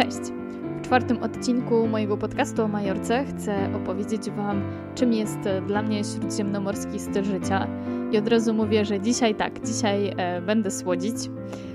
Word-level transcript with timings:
Cześć! 0.00 0.32
W 0.78 0.82
czwartym 0.82 1.22
odcinku 1.22 1.86
mojego 1.86 2.16
podcastu 2.16 2.62
o 2.62 2.68
Majorce 2.68 3.24
chcę 3.24 3.74
opowiedzieć 3.76 4.30
Wam, 4.30 4.62
czym 4.94 5.12
jest 5.12 5.38
dla 5.66 5.82
mnie 5.82 6.04
śródziemnomorski 6.04 6.98
styl 6.98 7.24
życia. 7.24 7.66
I 8.12 8.18
od 8.18 8.28
razu 8.28 8.54
mówię, 8.54 8.84
że 8.84 9.00
dzisiaj 9.00 9.34
tak, 9.34 9.66
dzisiaj 9.66 10.14
e, 10.16 10.40
będę 10.42 10.70
słodzić. 10.70 11.16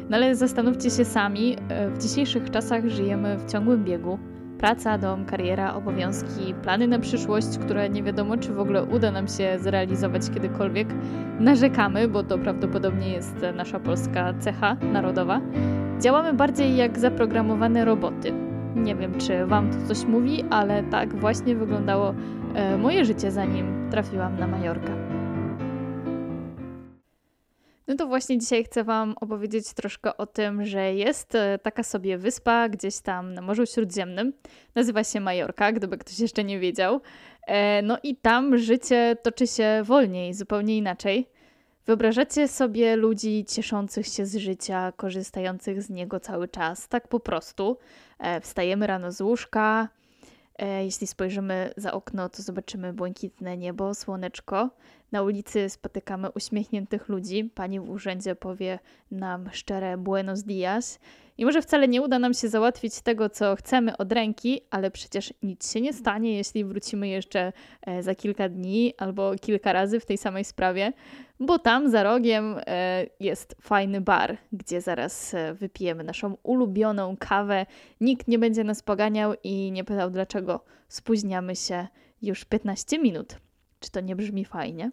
No 0.10 0.18
ale 0.18 0.36
zastanówcie 0.36 0.89
się 0.89 1.06
sami, 1.06 1.57
e, 1.70 1.89
w 1.89 1.98
dzisiejszych 1.98 2.52
czasach 2.52 2.88
żyjemy 2.88 3.38
w 3.38 3.52
ciągłym 3.52 3.84
biegu. 3.84 4.20
Praca, 4.57 4.98
dom, 4.98 5.26
kariera, 5.26 5.73
obowiązki, 5.73 6.54
plany 6.64 6.88
na 6.88 7.00
przyszłość, 7.00 7.57
które 7.57 7.89
nie 7.89 8.04
wiadomo, 8.04 8.38
czy 8.38 8.54
w 8.54 8.60
ogóle 8.60 8.84
uda 8.84 9.12
nam 9.12 9.28
się 9.28 9.60
zrealizować 9.60 10.30
kiedykolwiek. 10.34 10.88
Narzekamy, 11.39 12.07
bo 12.07 12.23
to 12.23 12.38
prawdopodobnie 12.38 13.10
jest 13.10 13.36
nasza 13.55 13.80
polska 13.80 14.34
cecha 14.39 14.76
narodowa. 14.93 15.42
Działamy 16.00 16.34
bardziej 16.34 16.76
jak 16.76 17.00
zaprogramowane 17.00 17.86
roboty. 17.86 18.34
Nie 18.76 18.96
wiem, 18.96 19.20
czy 19.20 19.46
Wam 19.46 19.72
to 19.72 19.88
coś 19.88 20.06
mówi, 20.06 20.44
ale 20.50 20.84
tak 20.84 21.16
właśnie 21.16 21.56
wyglądało 21.56 22.16
e, 22.56 22.78
moje 22.78 23.06
życie, 23.06 23.32
zanim 23.32 23.90
trafiłam 23.92 24.40
na 24.40 24.48
Majorkę. 24.48 24.92
No 27.88 27.96
to 27.96 28.08
właśnie 28.08 28.38
dzisiaj 28.38 28.64
chcę 28.64 28.84
Wam 28.84 29.16
opowiedzieć 29.21 29.74
troszkę 29.74 30.18
o 30.18 30.26
tym, 30.26 30.66
że 30.66 30.94
jest 30.94 31.36
e, 31.36 31.60
taka 31.64 31.84
sobie 31.84 32.18
wyspa 32.18 32.70
gdzieś 32.70 33.00
tam 33.00 33.34
na 33.34 33.42
Morzu 33.42 33.66
Śródziemnym. 33.66 34.34
Nazywa 34.76 35.04
się 35.04 35.20
Majorka, 35.20 35.72
gdyby 35.72 35.98
ktoś 35.98 36.20
jeszcze 36.20 36.44
nie 36.44 36.59
wiedział. 36.59 37.02
E, 37.48 37.82
no 37.82 37.98
i 38.04 38.16
tam 38.16 38.58
życie 38.58 39.18
toczy 39.23 39.48
się 39.48 39.82
wolniej, 39.84 40.34
zupełnie 40.34 40.78
inaczej. 40.78 41.30
Wyobrażacie 41.86 42.48
sobie 42.48 42.95
ludzi 42.95 43.45
cieszących 43.48 44.08
się 44.08 44.26
z 44.26 44.36
życia, 44.36 44.94
korzystających 44.98 45.84
z 45.84 45.89
niego 45.89 46.20
cały 46.20 46.48
czas, 46.48 46.88
tak 46.88 47.08
po 47.08 47.20
prostu. 47.20 47.78
E, 48.20 48.42
wstajemy 48.42 48.88
rano 48.88 49.12
z 49.12 49.22
łóżka. 49.22 49.90
E, 50.58 50.86
jeśli 50.86 51.08
spojrzymy 51.08 51.74
za 51.78 51.94
okno, 51.94 52.30
to 52.30 52.42
zobaczymy 52.42 52.94
błękitne 52.94 53.58
niebo, 53.58 53.96
słoneczko. 53.96 54.70
Na 55.11 55.23
ulicy 55.23 55.70
spotykamy 55.70 56.31
uśmiechniętych 56.31 57.09
ludzi. 57.09 57.44
Pani 57.56 57.80
w 57.80 57.89
urzędzie 57.89 58.36
powie 58.36 58.80
nam 59.12 59.50
szczere 59.52 59.97
buenos 59.97 60.44
dias. 60.44 61.00
I 61.38 61.45
może 61.45 61.62
wcale 61.62 61.88
nie 61.88 62.02
uda 62.02 62.20
nam 62.20 62.34
się 62.34 62.47
załatwić 62.50 63.02
tego, 63.02 63.30
co 63.30 63.56
chcemy 63.56 63.97
od 63.97 64.12
ręki, 64.12 64.62
ale 64.70 64.92
przecież 64.92 65.34
nic 65.44 65.73
się 65.73 65.81
nie 65.81 65.94
stanie, 65.94 66.38
jeśli 66.38 66.66
wrócimy 66.66 67.08
jeszcze 67.08 67.53
e, 67.81 68.03
za 68.03 68.16
kilka 68.16 68.50
dni 68.50 68.94
albo 68.97 69.31
kilka 69.42 69.73
razy 69.73 70.00
w 70.00 70.06
tej 70.06 70.17
samej 70.17 70.44
sprawie, 70.44 70.94
bo 71.40 71.59
tam 71.59 71.90
za 71.90 72.03
rogiem 72.03 72.56
e, 72.67 73.06
jest 73.19 73.56
fajny 73.62 74.02
bar, 74.02 74.38
gdzie 74.52 74.81
zaraz 74.81 75.34
e, 75.34 75.53
wypijemy 75.53 76.03
naszą 76.03 76.38
ulubioną 76.44 77.17
kawę. 77.19 77.66
Nikt 78.02 78.28
nie 78.28 78.40
będzie 78.40 78.64
nas 78.64 78.81
poganiał 78.81 79.34
i 79.44 79.72
nie 79.72 79.84
pytał, 79.84 80.09
dlaczego 80.09 80.59
spóźniamy 80.88 81.56
się 81.56 81.88
już 82.22 82.45
15 82.45 83.00
minut. 83.00 83.45
Czy 83.86 83.91
to 83.91 84.00
nie 84.00 84.16
brzmi 84.16 84.45
fajnie? 84.45 84.91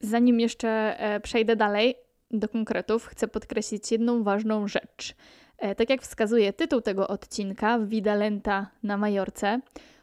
Zanim 0.00 0.40
jeszcze 0.40 0.96
przejdę 1.22 1.56
dalej 1.56 1.94
do 2.30 2.48
konkretów, 2.48 3.06
chcę 3.06 3.28
podkreślić 3.28 3.92
jedną 3.92 4.22
ważną 4.22 4.68
rzecz. 4.68 5.14
E, 5.58 5.74
tak 5.74 5.90
jak 5.90 6.02
wskazuje 6.02 6.52
tytuł 6.52 6.80
tego 6.80 7.08
odcinka, 7.08 7.78
Vida 7.78 8.14
Lenta 8.14 8.70
na 8.82 8.96
Majorce, 8.96 9.60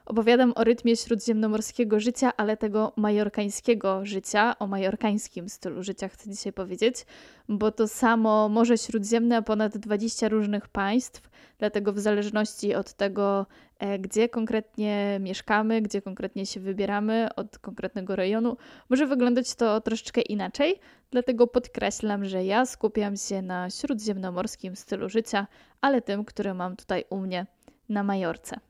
opowiadam 0.08 0.54
o 0.56 0.64
rytmie 0.64 0.96
śródziemnomorskiego 0.96 2.00
życia, 2.00 2.32
ale 2.38 2.58
tego 2.58 2.94
majorkańskiego 2.96 4.06
życia, 4.06 4.56
o 4.60 4.68
majorkańskim 4.68 5.50
stylu 5.50 5.84
życia 5.84 6.08
chcę 6.08 6.30
dzisiaj 6.30 6.54
powiedzieć, 6.54 7.06
bo 7.50 7.72
to 7.72 7.88
samo 7.88 8.50
Morze 8.50 8.78
Śródziemne, 8.78 9.44
ponad 9.44 9.78
20 9.78 10.30
różnych 10.30 10.68
państw, 10.68 11.30
dlatego 11.60 11.94
w 11.94 12.00
zależności 12.00 12.76
od 12.76 12.94
tego, 12.94 13.46
e, 13.80 14.00
gdzie 14.00 14.30
konkretnie 14.30 15.18
mieszkamy, 15.22 15.82
gdzie 15.82 16.02
konkretnie 16.02 16.46
się 16.46 16.60
wybieramy, 16.60 17.30
od 17.36 17.60
konkretnego 17.60 18.16
rejonu, 18.16 18.58
może 18.90 19.08
wyglądać 19.08 19.56
to 19.56 19.82
troszeczkę 19.82 20.22
inaczej. 20.22 20.80
Dlatego 21.12 21.48
podkreślam, 21.48 22.26
że 22.26 22.46
ja 22.46 22.66
skupiam 22.66 23.18
się 23.18 23.42
na 23.42 23.70
śródziemnomorskim 23.70 24.76
stylu 24.76 25.10
życia, 25.10 25.48
ale 25.82 26.02
tym, 26.02 26.26
który 26.26 26.54
mam 26.54 26.76
tutaj 26.76 27.06
u 27.10 27.18
mnie 27.18 27.46
na 27.90 28.04
Majorce. 28.04 28.67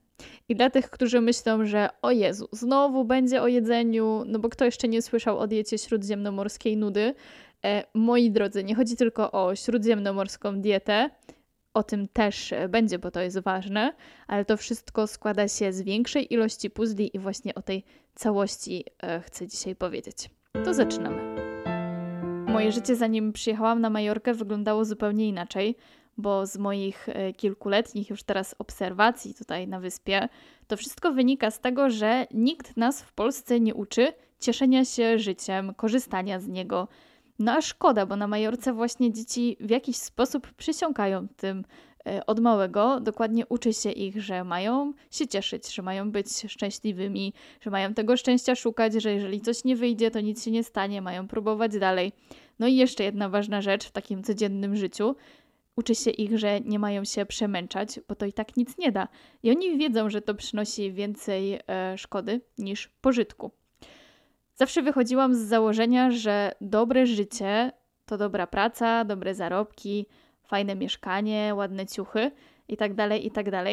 I 0.50 0.56
dla 0.56 0.70
tych, 0.70 0.90
którzy 0.90 1.22
myślą, 1.22 1.66
że 1.66 1.90
o 2.02 2.12
Jezu, 2.12 2.50
znowu 2.52 3.06
będzie 3.06 3.42
o 3.42 3.48
jedzeniu, 3.48 4.24
no 4.26 4.40
bo 4.40 4.50
kto 4.50 4.66
jeszcze 4.66 4.88
nie 4.88 5.02
słyszał 5.02 5.40
o 5.40 5.48
diecie 5.48 5.78
śródziemnomorskiej 5.78 6.78
nudy, 6.78 7.14
e, 7.66 7.84
moi 7.94 8.32
drodzy, 8.32 8.64
nie 8.64 8.76
chodzi 8.76 8.96
tylko 8.96 9.32
o 9.32 9.56
śródziemnomorską 9.56 10.62
dietę, 10.62 11.10
o 11.74 11.84
tym 11.84 12.08
też 12.08 12.54
będzie, 12.70 13.00
bo 13.00 13.12
to 13.12 13.22
jest 13.22 13.40
ważne, 13.40 13.94
ale 14.28 14.46
to 14.46 14.58
wszystko 14.58 15.08
składa 15.08 15.48
się 15.48 15.74
z 15.74 15.82
większej 15.82 16.34
ilości 16.34 16.70
puzli 16.70 17.16
i 17.16 17.20
właśnie 17.20 17.56
o 17.56 17.62
tej 17.62 17.84
całości 18.16 18.86
e, 19.04 19.22
chcę 19.22 19.48
dzisiaj 19.48 19.76
powiedzieć. 19.76 20.30
To 20.66 20.74
zaczynamy. 20.74 21.48
Moje 22.48 22.72
życie 22.72 22.96
zanim 22.96 23.34
przyjechałam 23.34 23.82
na 23.82 23.90
Majorkę 23.90 24.34
wyglądało 24.34 24.86
zupełnie 24.86 25.28
inaczej, 25.28 25.76
bo 26.18 26.46
z 26.46 26.58
moich 26.58 27.10
e, 27.10 27.34
kilkuletnich 27.34 28.10
już 28.10 28.24
teraz 28.24 28.56
obserwacji 28.60 29.34
tutaj 29.34 29.68
na 29.68 29.80
wyspie, 29.80 30.30
to 30.68 30.78
wszystko 30.78 31.12
wynika 31.12 31.52
z 31.52 31.60
tego, 31.60 31.90
że 31.90 32.28
nikt 32.34 32.78
nas 32.78 33.04
w 33.04 33.14
Polsce 33.14 33.60
nie 33.60 33.76
uczy 33.76 34.14
cieszenia 34.40 34.86
się 34.86 35.20
życiem, 35.20 35.74
korzystania 35.74 36.40
z 36.40 36.48
niego. 36.48 36.88
No 37.40 37.52
a 37.52 37.62
szkoda, 37.62 38.06
bo 38.06 38.16
na 38.16 38.28
Majorce 38.28 38.74
właśnie 38.74 39.14
dzieci 39.14 39.58
w 39.60 39.70
jakiś 39.70 39.98
sposób 39.98 40.54
przysiąkają 40.54 41.28
tym 41.28 41.66
e, 42.08 42.26
od 42.26 42.40
małego. 42.40 43.00
Dokładnie 43.00 43.46
uczy 43.46 43.74
się 43.74 43.92
ich, 43.92 44.22
że 44.22 44.44
mają 44.44 44.94
się 45.12 45.28
cieszyć, 45.28 45.76
że 45.76 45.82
mają 45.82 46.12
być 46.12 46.28
szczęśliwymi, 46.48 47.34
że 47.62 47.70
mają 47.70 47.94
tego 47.94 48.18
szczęścia 48.18 48.56
szukać, 48.56 48.94
że 48.94 49.14
jeżeli 49.14 49.42
coś 49.42 49.64
nie 49.64 49.76
wyjdzie, 49.76 50.12
to 50.12 50.20
nic 50.20 50.46
się 50.46 50.52
nie 50.52 50.64
stanie, 50.64 51.02
mają 51.02 51.28
próbować 51.28 51.80
dalej. 51.80 52.12
No 52.60 52.68
i 52.68 52.76
jeszcze 52.76 53.04
jedna 53.04 53.30
ważna 53.30 53.62
rzecz 53.62 53.86
w 53.86 53.92
takim 53.92 54.24
codziennym 54.24 54.76
życiu. 54.76 55.16
Uczy 55.78 55.96
się 55.96 56.12
ich, 56.12 56.38
że 56.38 56.62
nie 56.62 56.80
mają 56.80 57.06
się 57.06 57.26
przemęczać, 57.26 58.00
bo 58.08 58.16
to 58.16 58.26
i 58.26 58.34
tak 58.34 58.58
nic 58.58 58.78
nie 58.78 58.92
da. 58.92 59.08
I 59.44 59.52
oni 59.52 59.78
wiedzą, 59.78 60.10
że 60.10 60.22
to 60.22 60.36
przynosi 60.36 60.92
więcej 60.92 61.60
e, 61.68 61.98
szkody 61.98 62.42
niż 62.58 62.88
pożytku. 62.88 63.52
Zawsze 64.56 64.82
wychodziłam 64.82 65.36
z 65.36 65.40
założenia, 65.40 66.12
że 66.12 66.52
dobre 66.62 67.06
życie 67.06 67.72
to 68.06 68.18
dobra 68.18 68.48
praca, 68.48 69.06
dobre 69.06 69.36
zarobki, 69.36 70.06
fajne 70.44 70.76
mieszkanie, 70.76 71.56
ładne 71.56 71.86
ciuchy 71.86 72.32
itd., 72.68 72.96
tak 73.10 73.24
itd. 73.24 73.52
Tak 73.52 73.68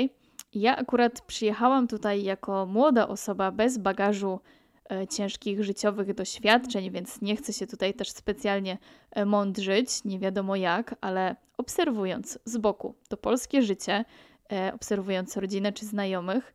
ja 0.55 0.77
akurat 0.77 1.21
przyjechałam 1.21 1.89
tutaj 1.89 2.23
jako 2.23 2.67
młoda 2.67 3.09
osoba 3.09 3.51
bez 3.51 3.79
bagażu 3.79 4.41
ciężkich 5.11 5.65
życiowych 5.65 6.15
doświadczeń, 6.15 6.91
więc 6.91 7.21
nie 7.23 7.37
chcę 7.37 7.53
się 7.53 7.67
tutaj 7.67 7.95
też 7.95 8.11
specjalnie 8.11 8.79
e, 9.11 9.25
mądrzyć, 9.25 10.05
nie 10.05 10.19
wiadomo 10.19 10.57
jak, 10.57 10.95
ale 11.01 11.37
obserwując 11.59 12.39
z 12.45 12.57
boku 12.57 12.95
to 13.09 13.17
polskie 13.17 13.63
życie, 13.63 14.05
e, 14.53 14.73
obserwując 14.75 15.37
rodzinę 15.37 15.73
czy 15.73 15.87
znajomych, 15.87 16.55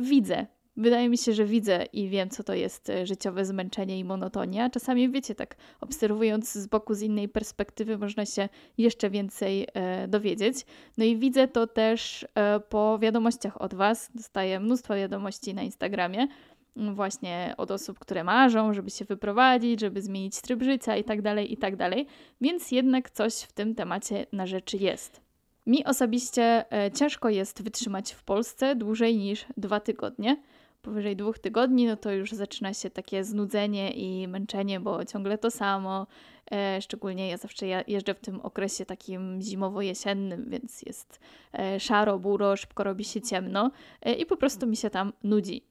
widzę. 0.00 0.46
Wydaje 0.76 1.08
mi 1.08 1.18
się, 1.18 1.32
że 1.32 1.44
widzę 1.44 1.84
i 1.92 2.08
wiem, 2.08 2.30
co 2.30 2.44
to 2.44 2.54
jest 2.54 2.92
życiowe 3.04 3.44
zmęczenie 3.44 3.98
i 3.98 4.04
monotonia. 4.04 4.70
Czasami, 4.70 5.10
wiecie, 5.10 5.34
tak 5.34 5.56
obserwując 5.80 6.52
z 6.52 6.66
boku, 6.66 6.94
z 6.94 7.02
innej 7.02 7.28
perspektywy, 7.28 7.98
można 7.98 8.26
się 8.26 8.48
jeszcze 8.78 9.10
więcej 9.10 9.68
dowiedzieć. 10.08 10.66
No 10.98 11.04
i 11.04 11.16
widzę 11.16 11.48
to 11.48 11.66
też 11.66 12.26
po 12.68 12.98
wiadomościach 12.98 13.62
od 13.62 13.74
Was. 13.74 14.10
Dostaję 14.14 14.60
mnóstwo 14.60 14.94
wiadomości 14.94 15.54
na 15.54 15.62
Instagramie 15.62 16.28
właśnie 16.76 17.54
od 17.56 17.70
osób, 17.70 17.98
które 17.98 18.24
marzą, 18.24 18.74
żeby 18.74 18.90
się 18.90 19.04
wyprowadzić, 19.04 19.80
żeby 19.80 20.02
zmienić 20.02 20.40
tryb 20.40 20.62
życia 20.62 20.96
i 20.96 21.04
tak 21.04 21.22
dalej, 21.22 21.52
i 21.52 21.56
tak. 21.56 21.74
Więc 22.40 22.70
jednak 22.70 23.10
coś 23.10 23.34
w 23.34 23.52
tym 23.52 23.74
temacie 23.74 24.26
na 24.32 24.46
rzeczy 24.46 24.76
jest. 24.76 25.30
Mi 25.66 25.84
osobiście 25.84 26.72
e, 26.72 26.90
ciężko 26.92 27.28
jest 27.28 27.62
wytrzymać 27.62 28.12
w 28.12 28.24
Polsce 28.24 28.76
dłużej 28.76 29.16
niż 29.16 29.46
dwa 29.56 29.80
tygodnie. 29.80 30.36
Powyżej 30.82 31.16
dwóch 31.16 31.38
tygodni, 31.38 31.86
no 31.86 31.96
to 31.96 32.12
już 32.12 32.32
zaczyna 32.32 32.74
się 32.74 32.90
takie 32.90 33.24
znudzenie 33.24 33.92
i 33.92 34.28
męczenie, 34.28 34.80
bo 34.80 35.04
ciągle 35.04 35.38
to 35.38 35.50
samo. 35.50 36.06
E, 36.52 36.82
szczególnie 36.82 37.28
ja 37.28 37.36
zawsze 37.36 37.66
jeżdżę 37.66 38.14
w 38.14 38.20
tym 38.20 38.40
okresie 38.40 38.86
takim 38.86 39.42
zimowo-jesiennym, 39.42 40.50
więc 40.50 40.82
jest 40.82 41.20
e, 41.52 41.80
szaro, 41.80 42.18
buro, 42.18 42.56
szybko 42.56 42.84
robi 42.84 43.04
się 43.04 43.20
ciemno 43.20 43.70
i 44.18 44.26
po 44.26 44.36
prostu 44.36 44.66
mi 44.66 44.76
się 44.76 44.90
tam 44.90 45.12
nudzi. 45.22 45.69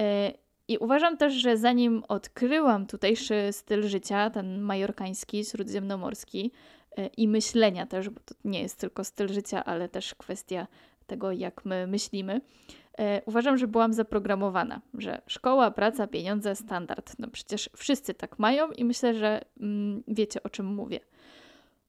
E, 0.00 0.32
I 0.68 0.78
uważam 0.78 1.16
też, 1.16 1.34
że 1.34 1.56
zanim 1.56 2.02
odkryłam 2.08 2.86
tutejszy 2.86 3.48
styl 3.52 3.88
życia, 3.88 4.30
ten 4.30 4.60
majorkański, 4.60 5.44
śródziemnomorski 5.44 6.52
e, 6.96 7.06
i 7.06 7.28
myślenia 7.28 7.86
też, 7.86 8.08
bo 8.10 8.20
to 8.24 8.34
nie 8.44 8.62
jest 8.62 8.80
tylko 8.80 9.04
styl 9.04 9.28
życia, 9.28 9.64
ale 9.64 9.88
też 9.88 10.14
kwestia 10.14 10.66
tego, 11.06 11.32
jak 11.32 11.64
my 11.64 11.86
myślimy, 11.86 12.40
e, 12.98 13.22
uważam, 13.26 13.58
że 13.58 13.66
byłam 13.68 13.92
zaprogramowana, 13.92 14.80
że 14.98 15.22
szkoła, 15.26 15.70
praca, 15.70 16.06
pieniądze, 16.06 16.56
standard. 16.56 17.14
No 17.18 17.28
przecież 17.28 17.70
wszyscy 17.76 18.14
tak 18.14 18.38
mają 18.38 18.70
i 18.70 18.84
myślę, 18.84 19.14
że 19.14 19.40
mm, 19.60 20.02
wiecie 20.08 20.42
o 20.42 20.48
czym 20.48 20.66
mówię. 20.66 21.00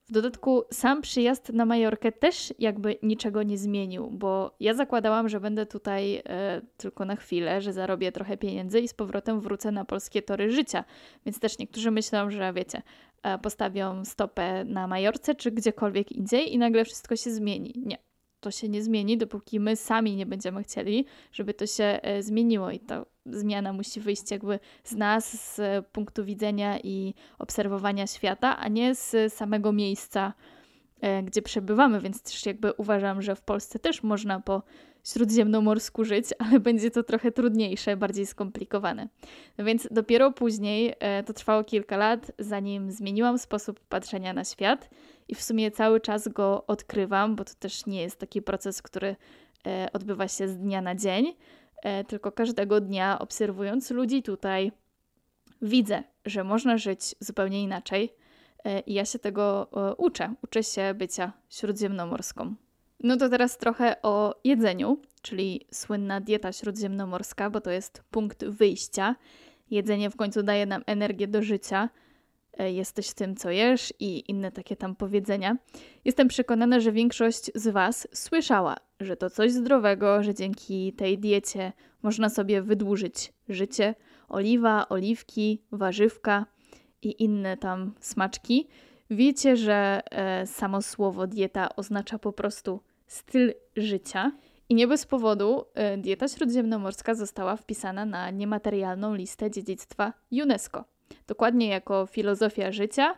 W 0.07 0.11
dodatku 0.11 0.63
sam 0.71 1.01
przyjazd 1.01 1.49
na 1.49 1.65
Majorkę 1.65 2.11
też 2.11 2.53
jakby 2.59 2.97
niczego 3.03 3.43
nie 3.43 3.57
zmienił, 3.57 4.09
bo 4.11 4.55
ja 4.59 4.73
zakładałam, 4.73 5.29
że 5.29 5.39
będę 5.39 5.65
tutaj 5.65 6.21
e, 6.25 6.61
tylko 6.77 7.05
na 7.05 7.15
chwilę, 7.15 7.61
że 7.61 7.73
zarobię 7.73 8.11
trochę 8.11 8.37
pieniędzy 8.37 8.79
i 8.79 8.87
z 8.87 8.93
powrotem 8.93 9.41
wrócę 9.41 9.71
na 9.71 9.85
polskie 9.85 10.21
tory 10.21 10.51
życia. 10.51 10.83
Więc 11.25 11.39
też 11.39 11.57
niektórzy 11.57 11.91
myślą, 11.91 12.31
że 12.31 12.53
wiecie, 12.53 12.81
e, 13.23 13.37
postawią 13.37 14.05
stopę 14.05 14.63
na 14.63 14.87
Majorce 14.87 15.35
czy 15.35 15.51
gdziekolwiek 15.51 16.11
indziej 16.11 16.53
i 16.53 16.57
nagle 16.57 16.85
wszystko 16.85 17.15
się 17.15 17.31
zmieni. 17.31 17.73
Nie 17.77 17.97
to 18.43 18.51
się 18.51 18.69
nie 18.69 18.83
zmieni, 18.83 19.17
dopóki 19.17 19.59
my 19.59 19.75
sami 19.75 20.15
nie 20.15 20.25
będziemy 20.25 20.63
chcieli, 20.63 21.05
żeby 21.31 21.53
to 21.53 21.67
się 21.67 21.83
e, 21.83 22.23
zmieniło. 22.23 22.71
I 22.71 22.79
ta 22.79 23.05
zmiana 23.25 23.73
musi 23.73 23.99
wyjść 23.99 24.31
jakby 24.31 24.59
z 24.83 24.95
nas, 24.95 25.55
z 25.55 25.85
punktu 25.87 26.25
widzenia 26.25 26.79
i 26.79 27.13
obserwowania 27.39 28.07
świata, 28.07 28.57
a 28.57 28.67
nie 28.67 28.95
z 28.95 29.33
samego 29.33 29.71
miejsca, 29.71 30.33
e, 31.01 31.23
gdzie 31.23 31.41
przebywamy, 31.41 32.01
więc 32.01 32.21
też 32.21 32.45
jakby 32.45 32.73
uważam, 32.73 33.21
że 33.21 33.35
w 33.35 33.41
Polsce 33.41 33.79
też 33.79 34.03
można 34.03 34.39
po 34.39 34.63
śródziemnomorsku 35.03 36.05
żyć, 36.05 36.25
ale 36.49 36.59
będzie 36.59 36.91
to 36.91 37.03
trochę 37.03 37.31
trudniejsze, 37.31 37.97
bardziej 37.97 38.25
skomplikowane. 38.25 39.07
No 39.57 39.65
więc 39.65 39.87
dopiero 39.91 40.31
później, 40.31 40.93
e, 40.99 41.23
to 41.23 41.33
trwało 41.33 41.63
kilka 41.63 41.97
lat, 41.97 42.31
zanim 42.39 42.91
zmieniłam 42.91 43.37
sposób 43.37 43.79
patrzenia 43.79 44.33
na 44.33 44.43
świat 44.43 44.89
i 45.27 45.35
w 45.35 45.41
sumie 45.41 45.71
cały 45.71 46.01
czas 46.01 46.27
go 46.27 46.65
odkrywam, 46.67 47.35
bo 47.35 47.45
to 47.45 47.53
też 47.59 47.85
nie 47.85 48.01
jest 48.01 48.19
taki 48.19 48.41
proces, 48.41 48.81
który 48.81 49.15
e, 49.67 49.89
odbywa 49.93 50.27
się 50.27 50.47
z 50.47 50.57
dnia 50.57 50.81
na 50.81 50.95
dzień, 50.95 51.33
e, 51.83 52.03
tylko 52.03 52.31
każdego 52.31 52.81
dnia 52.81 53.19
obserwując 53.19 53.91
ludzi 53.91 54.23
tutaj, 54.23 54.71
widzę, 55.61 56.03
że 56.25 56.43
można 56.43 56.77
żyć 56.77 57.15
zupełnie 57.19 57.63
inaczej. 57.63 58.13
I 58.85 58.93
ja 58.93 59.05
się 59.05 59.19
tego 59.19 59.67
uczę. 59.97 60.33
Uczę 60.43 60.63
się 60.63 60.93
bycia 60.93 61.33
śródziemnomorską. 61.49 62.55
No 63.03 63.17
to 63.17 63.29
teraz 63.29 63.57
trochę 63.57 64.01
o 64.01 64.35
jedzeniu, 64.43 64.97
czyli 65.21 65.67
słynna 65.71 66.21
dieta 66.21 66.51
śródziemnomorska, 66.51 67.49
bo 67.49 67.61
to 67.61 67.71
jest 67.71 68.03
punkt 68.11 68.45
wyjścia. 68.45 69.15
Jedzenie 69.71 70.09
w 70.09 70.15
końcu 70.15 70.43
daje 70.43 70.65
nam 70.65 70.83
energię 70.85 71.27
do 71.27 71.43
życia. 71.43 71.89
E, 72.57 72.71
jesteś 72.71 73.13
tym, 73.13 73.35
co 73.35 73.49
jesz 73.49 73.93
i 73.99 74.31
inne 74.31 74.51
takie 74.51 74.75
tam 74.75 74.95
powiedzenia. 74.95 75.57
Jestem 76.05 76.27
przekonana, 76.27 76.79
że 76.79 76.91
większość 76.91 77.51
z 77.55 77.67
Was 77.67 78.07
słyszała, 78.13 78.77
że 78.99 79.17
to 79.17 79.29
coś 79.29 79.51
zdrowego, 79.51 80.23
że 80.23 80.33
dzięki 80.33 80.93
tej 80.93 81.19
diecie 81.19 81.73
można 82.03 82.29
sobie 82.29 82.61
wydłużyć 82.61 83.33
życie. 83.49 83.95
Oliwa, 84.29 84.89
oliwki, 84.89 85.61
warzywka 85.71 86.45
i 87.01 87.23
inne 87.23 87.57
tam 87.57 87.93
smaczki. 87.99 88.67
Wiecie, 89.09 89.57
że 89.57 90.01
e, 90.11 90.47
samo 90.47 90.81
słowo 90.81 91.27
dieta 91.27 91.75
oznacza 91.75 92.19
po 92.19 92.33
prostu 92.33 92.79
styl 93.07 93.53
życia. 93.75 94.31
I 94.69 94.75
nie 94.75 94.87
bez 94.87 95.05
powodu 95.05 95.65
e, 95.73 95.97
dieta 95.97 96.27
śródziemnomorska 96.27 97.15
została 97.15 97.55
wpisana 97.55 98.05
na 98.05 98.29
niematerialną 98.29 99.15
listę 99.15 99.51
dziedzictwa 99.51 100.13
UNESCO. 100.31 100.92
Dokładnie 101.27 101.67
jako 101.67 102.05
filozofia 102.05 102.71
życia, 102.71 103.15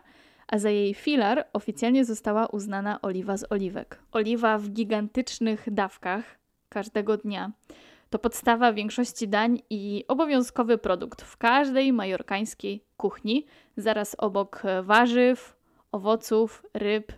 a 0.48 0.58
za 0.58 0.70
jej 0.70 0.94
filar 0.94 1.46
oficjalnie 1.52 2.04
została 2.04 2.46
uznana 2.46 3.00
oliwa 3.02 3.36
z 3.36 3.52
oliwek. 3.52 4.02
Oliwa 4.12 4.58
w 4.58 4.68
gigantycznych 4.70 5.68
dawkach 5.72 6.38
każdego 6.68 7.16
dnia. 7.16 7.52
To 8.10 8.18
podstawa 8.18 8.72
większości 8.72 9.28
dań 9.28 9.62
i 9.70 10.04
obowiązkowy 10.08 10.78
produkt 10.78 11.22
w 11.22 11.36
każdej 11.36 11.92
majorkańskiej 11.92 12.84
kuchni, 12.96 13.46
zaraz 13.76 14.16
obok 14.18 14.62
warzyw, 14.82 15.56
owoców, 15.92 16.62
ryb, 16.74 17.12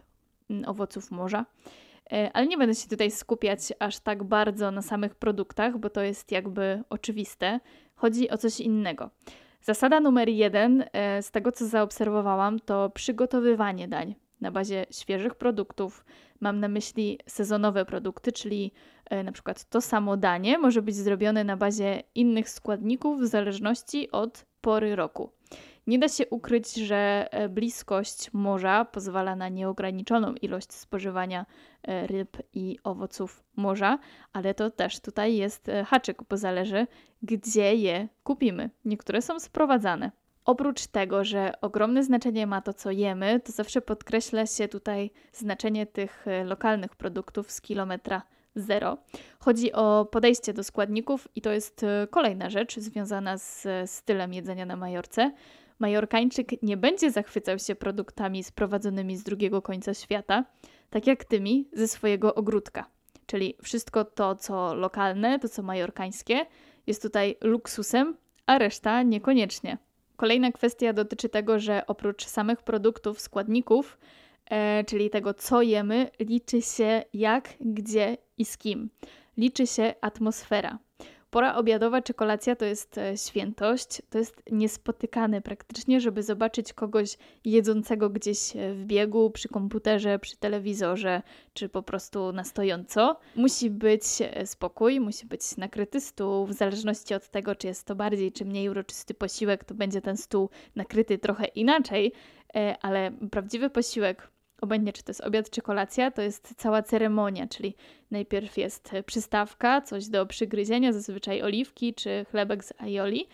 owoców 0.67 1.11
morza. 1.11 1.46
E, 2.12 2.31
ale 2.32 2.46
nie 2.46 2.58
będę 2.58 2.75
się 2.75 2.88
tutaj 2.88 3.11
skupiać 3.11 3.61
aż 3.79 3.99
tak 3.99 4.25
bardzo 4.25 4.70
na 4.70 4.82
samych 4.82 5.14
produktach, 5.14 5.79
bo 5.79 5.90
to 5.90 6.02
jest 6.02 6.32
jakby 6.32 6.82
oczywiste. 6.90 7.61
Chodzi 7.94 8.31
o 8.31 8.38
coś 8.38 8.61
innego. 8.61 9.11
Zasada 9.63 10.01
numer 10.01 10.29
jeden, 10.29 10.85
e, 10.93 11.23
z 11.23 11.31
tego 11.31 11.53
co 11.53 11.67
zaobserwowałam, 11.67 12.61
to 12.61 12.91
przygotowywanie 12.91 13.89
dań 13.89 14.15
na 14.41 14.51
bazie 14.51 14.87
świeżych 14.91 15.35
produktów. 15.35 16.05
Mam 16.41 16.61
na 16.61 16.69
myśli 16.69 17.19
sezonowe 17.27 17.85
produkty, 17.85 18.33
czyli 18.33 18.73
e, 19.11 19.23
na 19.23 19.33
przykład 19.33 19.65
to 19.65 19.81
samo 19.81 20.17
danie 20.17 20.59
może 20.59 20.83
być 20.83 20.97
zrobione 20.97 21.45
na 21.45 21.57
bazie 21.57 22.03
innych 22.15 22.51
składników 22.51 23.21
w 23.21 23.27
zależności 23.27 24.11
od 24.11 24.45
pory 24.61 24.97
roku. 24.97 25.38
Nie 25.88 25.99
da 25.99 26.08
się 26.08 26.26
ukryć, 26.26 26.75
że 26.75 27.29
e, 27.31 27.49
bliskość 27.49 28.32
morza 28.32 28.85
pozwala 28.85 29.37
na 29.37 29.49
nieograniczoną 29.49 30.35
ilość 30.35 30.73
spożywania 30.73 31.46
e, 31.82 32.06
ryb 32.06 32.37
i 32.55 32.79
owoców 32.85 33.44
morza, 33.56 33.99
ale 34.32 34.55
to 34.55 34.70
też 34.70 35.00
tutaj 35.00 35.37
jest 35.37 35.69
e, 35.69 35.85
haczyk, 35.85 36.23
bo 36.31 36.37
zależy, 36.37 36.87
gdzie 37.23 37.75
je 37.75 38.08
kupimy. 38.25 38.70
Niektóre 38.85 39.23
są 39.23 39.40
sprowadzane. 39.40 40.12
Oprócz 40.44 40.87
tego, 40.87 41.25
że 41.25 41.52
ogromne 41.61 42.05
znaczenie 42.05 42.46
ma 42.46 42.61
to, 42.61 42.73
co 42.73 42.90
jemy, 42.90 43.40
to 43.40 43.52
zawsze 43.52 43.81
podkreśla 43.81 44.46
się 44.46 44.69
tutaj 44.69 45.11
znaczenie 45.32 45.87
tych 45.87 46.26
lokalnych 46.44 46.96
produktów 46.96 47.50
z 47.50 47.61
kilometra 47.61 48.23
zero. 48.55 48.99
Chodzi 49.38 49.73
o 49.73 50.08
podejście 50.12 50.52
do 50.52 50.64
składników 50.64 51.29
i 51.35 51.43
to 51.43 51.52
jest 51.52 51.87
kolejna 52.11 52.50
rzecz 52.50 52.79
związana 52.79 53.38
z 53.38 53.67
stylem 53.90 54.32
jedzenia 54.32 54.67
na 54.67 54.76
Majorce. 54.76 55.32
Majorkańczyk 55.79 56.63
nie 56.63 56.77
będzie 56.77 57.11
zachwycał 57.11 57.59
się 57.59 57.75
produktami 57.75 58.45
sprowadzonymi 58.45 59.17
z 59.17 59.23
drugiego 59.23 59.63
końca 59.63 59.95
świata, 59.95 60.45
tak 60.91 61.07
jak 61.07 61.25
tymi 61.25 61.69
ze 61.73 61.89
swojego 61.89 62.35
ogródka. 62.35 62.87
Czyli 63.27 63.55
wszystko 63.63 64.05
to, 64.05 64.35
co 64.35 64.75
lokalne, 64.75 65.39
to 65.39 65.49
co 65.49 65.63
majorkańskie, 65.63 66.47
jest 66.87 67.03
tutaj 67.03 67.37
luksusem, 67.41 68.17
a 68.47 68.59
reszta 68.59 69.03
niekoniecznie. 69.03 69.79
Kolejna 70.17 70.53
kwestia 70.53 70.93
dotyczy 70.93 71.29
tego, 71.29 71.59
że 71.59 71.87
oprócz 71.87 72.27
samych 72.27 72.63
produktów, 72.63 73.21
składników, 73.21 73.99
e, 74.51 74.85
czyli 74.85 75.11
tego, 75.11 75.35
co 75.35 75.63
jemy, 75.63 76.11
liczy 76.21 76.63
się 76.63 77.03
jak, 77.13 77.49
gdzie 77.61 78.17
i 78.39 78.45
z 78.45 78.59
kim. 78.59 78.91
Liczy 79.37 79.67
się 79.67 79.95
atmosfera. 80.01 80.79
Pora 81.31 81.55
obiadowa 81.57 82.03
czy 82.03 82.15
kolacja 82.15 82.57
to 82.57 82.65
jest 82.65 82.99
e, 82.99 83.17
świętość, 83.17 84.03
to 84.11 84.19
jest 84.19 84.43
niespotykane 84.53 85.43
praktycznie, 85.43 86.01
żeby 86.01 86.23
zobaczyć 86.23 86.73
kogoś 86.73 87.19
jedzącego 87.45 88.11
gdzieś 88.11 88.57
e, 88.57 88.75
w 88.75 88.85
biegu, 88.85 89.31
przy 89.31 89.49
komputerze, 89.49 90.19
przy 90.19 90.37
telewizorze, 90.37 91.23
czy 91.55 91.69
po 91.69 91.83
prostu 91.83 92.33
na 92.33 92.45
stojąco. 92.45 93.21
Musi 93.37 93.71
być 93.71 94.02
e, 94.21 94.47
spokój, 94.47 95.00
musi 95.00 95.26
być 95.26 95.57
nakryty 95.57 96.00
stół, 96.00 96.47
w 96.47 96.52
zależności 96.52 97.14
od 97.14 97.29
tego, 97.29 97.55
czy 97.55 97.67
jest 97.67 97.87
to 97.87 97.95
bardziej 97.95 98.33
czy 98.33 98.45
mniej 98.45 98.69
uroczysty 98.69 99.14
posiłek, 99.14 99.64
to 99.64 99.75
będzie 99.75 100.00
ten 100.00 100.17
stół 100.17 100.50
nakryty 100.76 101.19
trochę 101.19 101.45
inaczej, 101.45 102.12
ale 102.83 103.12
prawdziwy 103.31 103.71
posiłek 103.71 104.31
obojętnie 104.61 104.93
czy 104.93 105.03
to 105.03 105.11
jest 105.11 105.21
obiad 105.21 105.50
czy 105.50 105.62
kolacja, 105.62 106.11
to 106.11 106.23
jest 106.23 106.55
cała 106.57 106.83
ceremonia, 106.83 107.47
czyli 107.47 107.75
najpierw 108.11 108.59
jest 108.59 108.93
przystawka, 109.07 109.81
coś 109.81 110.09
do 110.09 110.27
przygryzienia, 110.27 110.93
zazwyczaj 110.93 111.43
oliwki 111.43 111.95
czy 111.95 112.27
chlebek 112.31 112.65
z 112.65 112.73
aioli. 112.79 113.27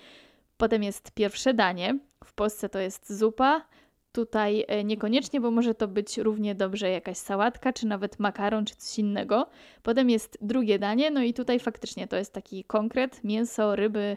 Potem 0.56 0.82
jest 0.82 1.10
pierwsze 1.10 1.54
danie. 1.54 1.98
W 2.24 2.32
Polsce 2.32 2.68
to 2.68 2.78
jest 2.78 3.12
zupa. 3.12 3.66
Tutaj 4.12 4.64
e, 4.68 4.84
niekoniecznie, 4.84 5.40
bo 5.40 5.50
może 5.50 5.74
to 5.74 5.88
być 5.88 6.18
równie 6.18 6.54
dobrze 6.54 6.90
jakaś 6.90 7.16
sałatka, 7.16 7.72
czy 7.72 7.86
nawet 7.86 8.18
makaron, 8.18 8.64
czy 8.64 8.76
coś 8.76 8.98
innego. 8.98 9.46
Potem 9.82 10.10
jest 10.10 10.38
drugie 10.40 10.78
danie, 10.78 11.10
no 11.10 11.22
i 11.22 11.34
tutaj 11.34 11.60
faktycznie 11.60 12.08
to 12.08 12.16
jest 12.16 12.32
taki 12.32 12.64
konkret, 12.64 13.24
mięso, 13.24 13.76
ryby 13.76 14.16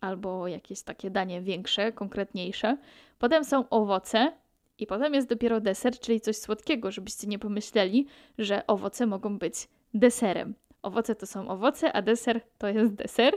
albo 0.00 0.48
jakieś 0.48 0.82
takie 0.82 1.10
danie 1.10 1.40
większe, 1.42 1.92
konkretniejsze. 1.92 2.76
Potem 3.18 3.44
są 3.44 3.68
owoce, 3.68 4.32
i 4.78 4.86
potem 4.86 5.14
jest 5.14 5.28
dopiero 5.28 5.60
deser, 5.60 5.98
czyli 5.98 6.20
coś 6.20 6.36
słodkiego, 6.36 6.90
żebyście 6.90 7.26
nie 7.26 7.38
pomyśleli, 7.38 8.06
że 8.38 8.66
owoce 8.66 9.06
mogą 9.06 9.38
być 9.38 9.68
deserem. 9.94 10.54
Owoce 10.82 11.14
to 11.14 11.26
są 11.26 11.48
owoce, 11.48 11.92
a 11.92 12.02
deser 12.02 12.40
to 12.58 12.68
jest 12.68 12.94
deser. 12.94 13.34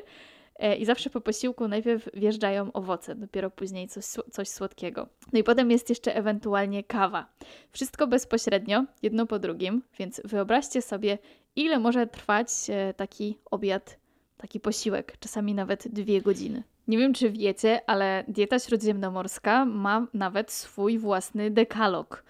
E, 0.59 0.75
I 0.75 0.85
zawsze 0.85 1.09
po 1.09 1.21
posiłku 1.21 1.67
najpierw 1.67 2.09
wjeżdżają 2.13 2.73
owoce, 2.73 3.15
dopiero 3.15 3.49
później 3.49 3.87
coś, 3.87 4.05
coś 4.31 4.49
słodkiego. 4.49 5.07
No 5.33 5.39
i 5.39 5.43
potem 5.43 5.71
jest 5.71 5.89
jeszcze 5.89 6.15
ewentualnie 6.15 6.83
kawa. 6.83 7.27
Wszystko 7.71 8.07
bezpośrednio, 8.07 8.85
jedno 9.01 9.25
po 9.25 9.39
drugim, 9.39 9.83
więc 9.99 10.21
wyobraźcie 10.25 10.81
sobie, 10.81 11.17
ile 11.55 11.79
może 11.79 12.07
trwać 12.07 12.49
e, 12.69 12.93
taki 12.93 13.37
obiad, 13.51 13.97
taki 14.37 14.59
posiłek, 14.59 15.17
czasami 15.19 15.53
nawet 15.53 15.87
dwie 15.87 16.21
godziny. 16.21 16.63
Nie 16.87 16.97
wiem, 16.97 17.13
czy 17.13 17.31
wiecie, 17.31 17.81
ale 17.87 18.23
dieta 18.27 18.59
śródziemnomorska 18.59 19.65
ma 19.65 20.07
nawet 20.13 20.51
swój 20.51 20.97
własny 20.97 21.51
dekalog. 21.51 22.23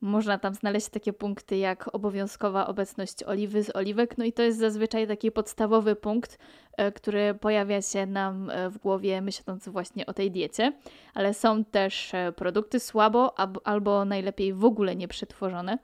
można 0.00 0.38
tam 0.38 0.54
znaleźć 0.54 0.88
takie 0.88 1.12
punkty 1.12 1.56
jak 1.56 1.94
obowiązkowa 1.94 2.66
obecność 2.66 3.22
oliwy 3.22 3.62
z 3.62 3.76
oliwek, 3.76 4.18
no 4.18 4.24
i 4.24 4.32
to 4.32 4.42
jest 4.42 4.58
zazwyczaj 4.58 5.06
taki 5.06 5.32
podstawowy 5.32 5.96
punkt, 5.96 6.38
e, 6.76 6.92
który 6.92 7.34
pojawia 7.34 7.82
się 7.82 8.06
nam 8.06 8.50
e, 8.50 8.70
w 8.70 8.78
głowie 8.78 9.20
myśląc 9.20 9.68
właśnie 9.68 10.06
o 10.06 10.12
tej 10.12 10.30
diecie, 10.30 10.72
ale 11.14 11.34
są 11.34 11.64
też 11.64 12.14
e, 12.14 12.32
produkty 12.32 12.80
słabo 12.80 13.34
albo 13.64 14.04
najlepiej 14.04 14.52
w 14.52 14.64
ogóle 14.64 14.96
nieprzetworzone, 14.96 15.78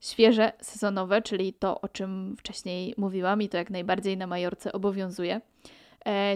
świeże, 0.00 0.52
sezonowe, 0.60 1.22
czyli 1.22 1.52
to 1.52 1.80
o 1.80 1.88
czym 1.88 2.36
wcześniej 2.38 2.94
mówiłam 2.96 3.42
i 3.42 3.48
to 3.48 3.56
jak 3.56 3.70
najbardziej 3.70 4.16
na 4.16 4.26
Majorce 4.26 4.72
obowiązuje, 4.72 5.40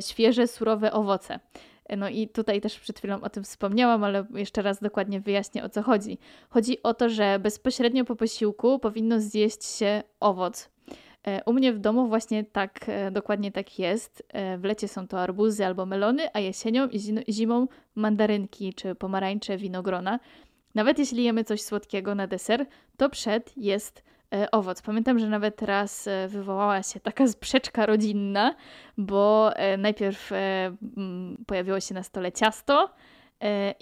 świeże, 0.00 0.46
surowe 0.46 0.92
owoce. 0.92 1.40
No 1.96 2.08
i 2.08 2.28
tutaj 2.28 2.60
też 2.60 2.80
przed 2.80 2.98
chwilą 2.98 3.20
o 3.20 3.30
tym 3.30 3.44
wspomniałam, 3.44 4.04
ale 4.04 4.26
jeszcze 4.34 4.62
raz 4.62 4.80
dokładnie 4.80 5.20
wyjaśnię 5.20 5.64
o 5.64 5.68
co 5.68 5.82
chodzi. 5.82 6.18
Chodzi 6.50 6.82
o 6.82 6.94
to, 6.94 7.08
że 7.08 7.38
bezpośrednio 7.38 8.04
po 8.04 8.16
posiłku 8.16 8.78
powinno 8.78 9.20
zjeść 9.20 9.64
się 9.64 10.02
owoc. 10.20 10.70
E, 11.26 11.44
u 11.44 11.52
mnie 11.52 11.72
w 11.72 11.78
domu 11.78 12.08
właśnie 12.08 12.44
tak, 12.44 12.84
e, 12.88 13.10
dokładnie 13.10 13.52
tak 13.52 13.78
jest. 13.78 14.22
E, 14.28 14.58
w 14.58 14.64
lecie 14.64 14.88
są 14.88 15.08
to 15.08 15.20
arbuzy 15.20 15.66
albo 15.66 15.86
melony, 15.86 16.28
a 16.32 16.40
jesienią 16.40 16.88
i 16.88 17.32
zimą 17.32 17.68
mandarynki 17.94 18.74
czy 18.74 18.94
pomarańcze, 18.94 19.56
winogrona. 19.56 20.20
Nawet 20.74 20.98
jeśli 20.98 21.24
jemy 21.24 21.44
coś 21.44 21.62
słodkiego 21.62 22.14
na 22.14 22.26
deser, 22.26 22.66
to 22.96 23.10
przed 23.10 23.56
jest 23.56 24.02
E, 24.02 24.15
owoc. 24.52 24.82
Pamiętam, 24.82 25.18
że 25.18 25.28
nawet 25.28 25.62
raz 25.62 26.06
e, 26.08 26.28
wywołała 26.28 26.82
się 26.82 27.00
taka 27.00 27.26
sprzeczka 27.36 27.86
rodzinna, 27.86 28.54
bo 28.98 29.52
e, 29.56 29.76
najpierw 29.76 30.30
pojawiło 31.46 31.80
się 31.80 31.94
na 31.94 32.02
stole 32.02 32.32
ciasto 32.32 32.90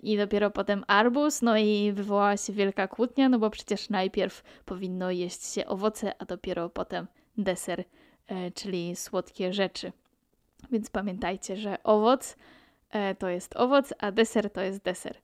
i 0.02 0.16
dopiero 0.16 0.50
potem 0.50 0.84
arbuz, 0.86 1.42
no 1.42 1.58
i 1.58 1.92
wywołała 1.92 2.36
się 2.36 2.52
wielka 2.52 2.88
kłótnia, 2.88 3.28
no 3.28 3.38
bo 3.38 3.50
przecież 3.50 3.90
najpierw 3.90 4.42
powinno 4.64 5.10
jeść 5.10 5.44
się 5.54 5.66
owoce, 5.66 6.12
a 6.18 6.24
dopiero 6.24 6.68
potem 6.68 7.06
deser, 7.38 7.84
czyli 8.54 8.96
słodkie 8.96 9.52
rzeczy. 9.52 9.92
Więc 10.72 10.90
pamiętajcie, 10.90 11.56
że 11.56 11.82
owoc 11.82 12.36
to 13.18 13.28
jest 13.28 13.56
owoc, 13.56 13.94
a 13.98 14.12
deser 14.12 14.50
to 14.50 14.60
jest 14.60 14.82
deser. 14.82 15.16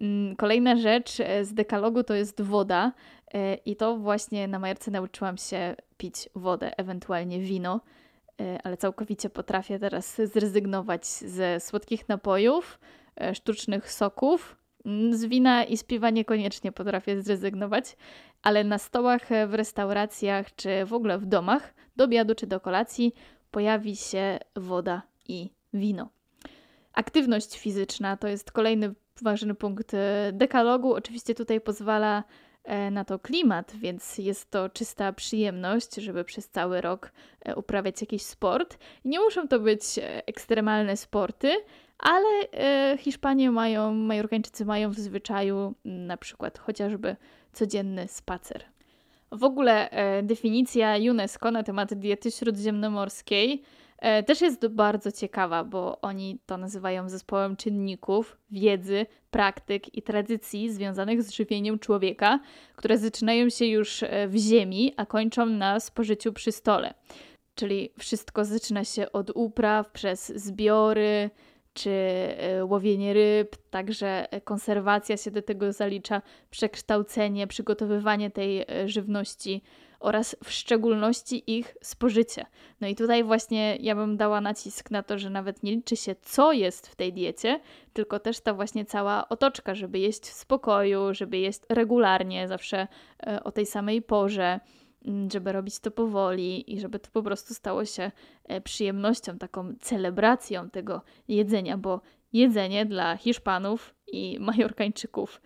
Mm, 0.00 0.36
kolejna 0.36 0.76
rzecz 0.76 1.12
z 1.42 1.54
dekalogu 1.54 2.04
to 2.04 2.14
jest 2.14 2.42
woda. 2.42 2.92
E, 3.34 3.54
I 3.54 3.76
to 3.76 3.96
właśnie 3.96 4.48
na 4.48 4.58
Majorce 4.58 4.90
nauczyłam 4.90 5.36
się 5.36 5.76
pić 5.96 6.28
wodę, 6.34 6.76
ewentualnie 6.76 7.40
wino, 7.40 7.80
e, 8.40 8.58
ale 8.64 8.76
całkowicie 8.76 9.30
potrafię 9.30 9.78
teraz 9.78 10.20
zrezygnować 10.24 11.06
ze 11.06 11.60
słodkich 11.60 12.08
napojów, 12.08 12.78
e, 13.20 13.34
sztucznych 13.34 13.92
soków. 13.92 14.56
Mm, 14.86 15.16
z 15.16 15.24
wina 15.24 15.64
i 15.64 15.76
z 15.76 15.84
piwa 15.84 16.10
niekoniecznie 16.10 16.72
potrafię 16.72 17.22
zrezygnować, 17.22 17.96
ale 18.42 18.64
na 18.64 18.78
stołach 18.78 19.28
w 19.46 19.54
restauracjach 19.54 20.54
czy 20.54 20.84
w 20.84 20.92
ogóle 20.92 21.18
w 21.18 21.26
domach, 21.26 21.74
do 21.96 22.04
obiadu 22.04 22.34
czy 22.34 22.46
do 22.46 22.60
kolacji, 22.60 23.14
pojawi 23.50 23.96
się 23.96 24.38
woda 24.56 25.02
i 25.28 25.50
wino. 25.72 26.08
Aktywność 26.92 27.58
fizyczna 27.58 28.16
to 28.16 28.28
jest 28.28 28.52
kolejny 28.52 28.94
ważny 29.22 29.54
punkt 29.54 29.92
dekalogu. 30.32 30.94
Oczywiście 30.94 31.34
tutaj 31.34 31.60
pozwala 31.60 32.24
E, 32.64 32.90
na 32.90 33.04
to 33.04 33.18
klimat, 33.18 33.72
więc 33.76 34.18
jest 34.18 34.50
to 34.50 34.68
czysta 34.68 35.12
przyjemność, 35.12 35.94
żeby 35.94 36.24
przez 36.24 36.48
cały 36.48 36.80
rok 36.80 37.12
e, 37.40 37.56
uprawiać 37.56 38.00
jakiś 38.00 38.22
sport. 38.22 38.78
Nie 39.04 39.20
muszą 39.20 39.48
to 39.48 39.60
być 39.60 39.98
e, 39.98 40.26
ekstremalne 40.26 40.96
sporty, 40.96 41.52
ale 41.98 42.28
Hiszpanie 42.98 43.50
mają, 43.50 43.94
Majorkańczycy 43.94 44.64
mają 44.64 44.90
w 44.90 44.98
zwyczaju 44.98 45.74
na 45.84 46.16
przykład 46.16 46.58
chociażby 46.58 47.16
codzienny 47.52 48.08
spacer. 48.08 48.64
W 49.32 49.44
ogóle 49.44 49.90
definicja 50.22 50.96
UNESCO 51.10 51.50
na 51.50 51.62
temat 51.62 51.94
diety 51.94 52.30
śródziemnomorskiej 52.30 53.62
E, 53.62 53.83
też 54.26 54.40
jest 54.40 54.66
bardzo 54.66 55.12
ciekawa, 55.12 55.64
bo 55.64 56.00
oni 56.00 56.38
to 56.46 56.56
nazywają 56.56 57.08
zespołem 57.08 57.56
czynników, 57.56 58.36
wiedzy, 58.50 59.06
praktyk 59.30 59.94
i 59.94 60.02
tradycji 60.02 60.72
związanych 60.72 61.22
z 61.22 61.32
żywieniem 61.32 61.78
człowieka, 61.78 62.40
które 62.76 62.98
zaczynają 62.98 63.48
się 63.48 63.66
już 63.66 64.02
e, 64.02 64.28
w 64.28 64.36
ziemi, 64.36 64.94
a 64.96 65.06
kończą 65.06 65.46
na 65.46 65.80
spożyciu 65.80 66.32
przy 66.32 66.52
stole. 66.52 66.94
Czyli 67.54 67.90
wszystko 67.98 68.44
zaczyna 68.44 68.84
się 68.84 69.12
od 69.12 69.30
upraw, 69.34 69.90
przez 69.90 70.32
zbiory 70.36 71.30
czy 71.72 71.90
e, 71.90 72.64
łowienie 72.64 73.14
ryb, 73.14 73.56
także 73.70 74.26
konserwacja 74.44 75.16
się 75.16 75.30
do 75.30 75.42
tego 75.42 75.72
zalicza, 75.72 76.22
przekształcenie, 76.50 77.46
przygotowywanie 77.46 78.30
tej 78.30 78.64
żywności 78.86 79.62
oraz 80.04 80.36
w 80.44 80.50
szczególności 80.50 81.56
ich 81.56 81.76
spożycie. 81.82 82.46
No 82.80 82.88
i 82.88 82.94
tutaj 82.94 83.24
właśnie 83.24 83.76
ja 83.80 83.94
bym 83.94 84.16
dała 84.16 84.40
nacisk 84.40 84.90
na 84.90 85.02
to, 85.02 85.18
że 85.18 85.30
nawet 85.30 85.62
nie 85.62 85.72
liczy 85.72 85.96
się, 85.96 86.14
co 86.22 86.52
jest 86.52 86.88
w 86.88 86.96
tej 86.96 87.12
diecie, 87.12 87.60
tylko 87.92 88.18
też 88.18 88.40
ta 88.40 88.54
właśnie 88.54 88.84
cała 88.84 89.28
otoczka, 89.28 89.74
żeby 89.74 89.98
jeść 89.98 90.22
w 90.22 90.32
spokoju, 90.32 91.14
żeby 91.14 91.38
jeść 91.38 91.60
regularnie, 91.68 92.48
zawsze 92.48 92.88
e, 93.26 93.44
o 93.44 93.52
tej 93.52 93.66
samej 93.66 94.02
porze 94.02 94.60
mm, 95.04 95.30
żeby 95.30 95.52
robić 95.52 95.78
to 95.78 95.90
powoli 95.90 96.74
i 96.74 96.80
żeby 96.80 96.98
to 96.98 97.10
po 97.12 97.22
prostu 97.22 97.54
stało 97.54 97.84
się 97.84 98.10
e, 98.44 98.60
przyjemnością, 98.60 99.38
taką 99.38 99.74
celebracją 99.80 100.70
tego 100.70 101.02
jedzenia, 101.28 101.78
bo 101.78 102.00
jedzenie 102.32 102.86
dla 102.86 103.16
Hiszpanów 103.16 103.94
i 104.06 104.36
Majorkańczyków 104.40 105.40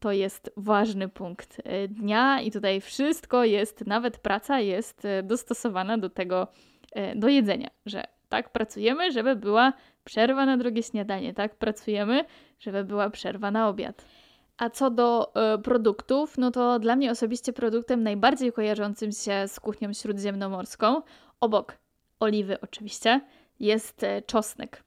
to 0.00 0.12
jest 0.12 0.50
ważny 0.56 1.08
punkt 1.08 1.60
e, 1.64 1.88
dnia 1.88 2.40
i 2.40 2.50
tutaj 2.50 2.80
wszystko 2.80 3.44
jest, 3.44 3.86
nawet 3.86 4.18
praca 4.18 4.60
jest 4.60 5.04
e, 5.04 5.22
dostosowana 5.22 5.98
do 5.98 6.10
tego, 6.10 6.48
e, 6.92 7.16
do 7.16 7.28
jedzenia, 7.28 7.70
że 7.86 8.04
tak 8.28 8.50
pracujemy, 8.50 9.12
żeby 9.12 9.36
była 9.36 9.72
przerwa 10.04 10.46
na 10.46 10.56
drogie 10.56 10.82
śniadanie, 10.82 11.34
tak 11.34 11.54
pracujemy, 11.54 12.24
żeby 12.60 12.84
była 12.84 13.10
przerwa 13.10 13.50
na 13.50 13.68
obiad. 13.68 14.04
A 14.58 14.70
co 14.70 14.90
do 14.90 15.32
y, 15.54 15.58
produktów, 15.58 16.38
no 16.38 16.50
to 16.50 16.78
dla 16.78 16.96
mnie 16.96 17.10
osobiście 17.10 17.52
produktem 17.52 18.02
najbardziej 18.02 18.52
kojarzącym 18.52 19.12
się 19.12 19.48
z 19.48 19.60
kuchnią 19.60 19.92
śródziemnomorską, 19.92 21.02
obok 21.40 21.78
oliwy 22.20 22.60
oczywiście, 22.60 23.20
jest 23.60 24.06
czosnek 24.26 24.85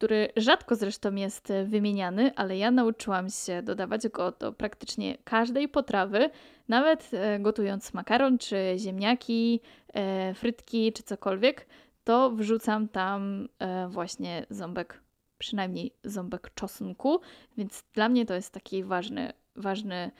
który 0.00 0.28
rzadko 0.36 0.76
zresztą 0.76 1.14
jest 1.14 1.50
e, 1.50 1.64
wymieniany, 1.64 2.34
ale 2.36 2.58
ja 2.58 2.70
nauczyłam 2.70 3.30
się 3.30 3.62
dodawać 3.62 4.08
go 4.08 4.32
do 4.32 4.52
praktycznie 4.52 5.18
każdej 5.24 5.68
potrawy, 5.68 6.30
nawet 6.68 7.10
e, 7.12 7.38
gotując 7.40 7.94
makaron, 7.94 8.38
czy 8.38 8.74
ziemniaki, 8.76 9.60
e, 9.94 10.34
frytki, 10.34 10.92
czy 10.92 11.02
cokolwiek, 11.02 11.66
to 12.04 12.30
wrzucam 12.30 12.88
tam 12.88 13.48
właśnie 13.88 14.46
ząbek, 14.50 15.00
przynajmniej 15.38 15.92
ząbek 16.04 16.54
czosnku, 16.54 17.20
więc 17.56 17.84
dla 17.94 18.08
mnie 18.08 18.26
to 18.26 18.34
jest 18.34 18.54
taki 18.54 18.84
ważny, 18.84 19.32
ważny 19.56 20.10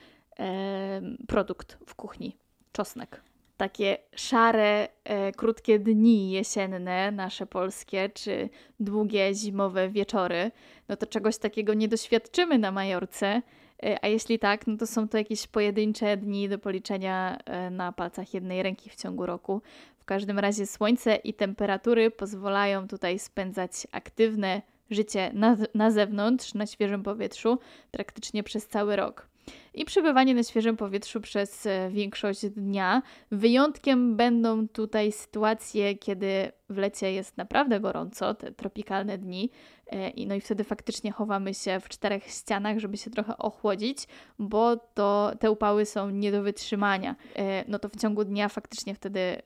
produkt 1.27 1.77
w 1.87 1.95
kuchni. 1.95 2.37
Czosnek 2.71 3.21
takie 3.61 3.97
szare, 4.15 4.87
e, 5.03 5.31
krótkie 5.31 5.79
dni 5.79 6.31
jesienne, 6.31 7.11
nasze 7.11 7.45
polskie, 7.45 8.09
czy 8.09 8.49
długie 8.79 9.33
zimowe 9.33 9.89
wieczory, 9.89 10.51
no 10.89 10.95
to 10.95 11.05
czegoś 11.05 11.37
takiego 11.37 11.73
nie 11.73 11.87
doświadczymy 11.87 12.57
na 12.57 12.71
Majorce. 12.71 13.41
E, 13.83 14.05
a 14.05 14.07
jeśli 14.07 14.39
tak, 14.39 14.67
no 14.67 14.77
to 14.77 14.87
są 14.87 15.07
to 15.07 15.17
jakieś 15.17 15.47
pojedyncze 15.47 16.17
dni 16.17 16.49
do 16.49 16.59
policzenia 16.59 17.37
e, 17.37 17.69
na 17.69 17.91
palcach 17.91 18.33
jednej 18.33 18.63
ręki 18.63 18.89
w 18.89 18.95
ciągu 18.95 19.25
roku. 19.25 19.61
W 19.97 20.05
każdym 20.05 20.39
razie 20.39 20.65
słońce 20.67 21.15
i 21.15 21.33
temperatury 21.33 22.11
pozwalają 22.11 22.87
tutaj 22.87 23.19
spędzać 23.19 23.87
aktywne 23.91 24.61
życie 24.91 25.31
na, 25.33 25.57
na 25.73 25.91
zewnątrz, 25.91 26.53
na 26.53 26.65
świeżym 26.65 27.03
powietrzu, 27.03 27.59
praktycznie 27.91 28.43
przez 28.43 28.67
cały 28.67 28.95
rok 28.95 29.30
i 29.73 29.85
przebywanie 29.85 30.35
na 30.35 30.43
świeżym 30.43 30.77
powietrzu 30.77 31.21
przez 31.21 31.65
e, 31.65 31.89
większość 31.91 32.45
dnia. 32.45 33.01
Wyjątkiem 33.31 34.15
będą 34.15 34.67
tutaj 34.67 35.11
sytuacje, 35.11 35.95
kiedy 35.95 36.51
w 36.69 36.77
lecie 36.77 37.13
jest 37.13 37.37
naprawdę 37.37 37.79
gorąco, 37.79 38.33
te 38.33 38.51
tropikalne 38.51 39.17
dni, 39.17 39.49
e, 39.87 40.25
no 40.25 40.35
i 40.35 40.41
wtedy 40.41 40.63
faktycznie 40.63 41.11
chowamy 41.11 41.53
się 41.53 41.79
w 41.79 41.89
czterech 41.89 42.27
ścianach, 42.27 42.79
żeby 42.79 42.97
się 42.97 43.09
trochę 43.09 43.37
ochłodzić, 43.37 44.07
bo 44.39 44.77
to 44.77 45.31
te 45.39 45.51
upały 45.51 45.85
są 45.85 46.09
nie 46.09 46.31
do 46.31 46.43
wytrzymania. 46.43 47.15
E, 47.35 47.65
no 47.67 47.79
to 47.79 47.89
w 47.89 47.95
ciągu 47.95 48.23
dnia 48.23 48.49
faktycznie 48.49 48.95
wtedy 48.95 49.41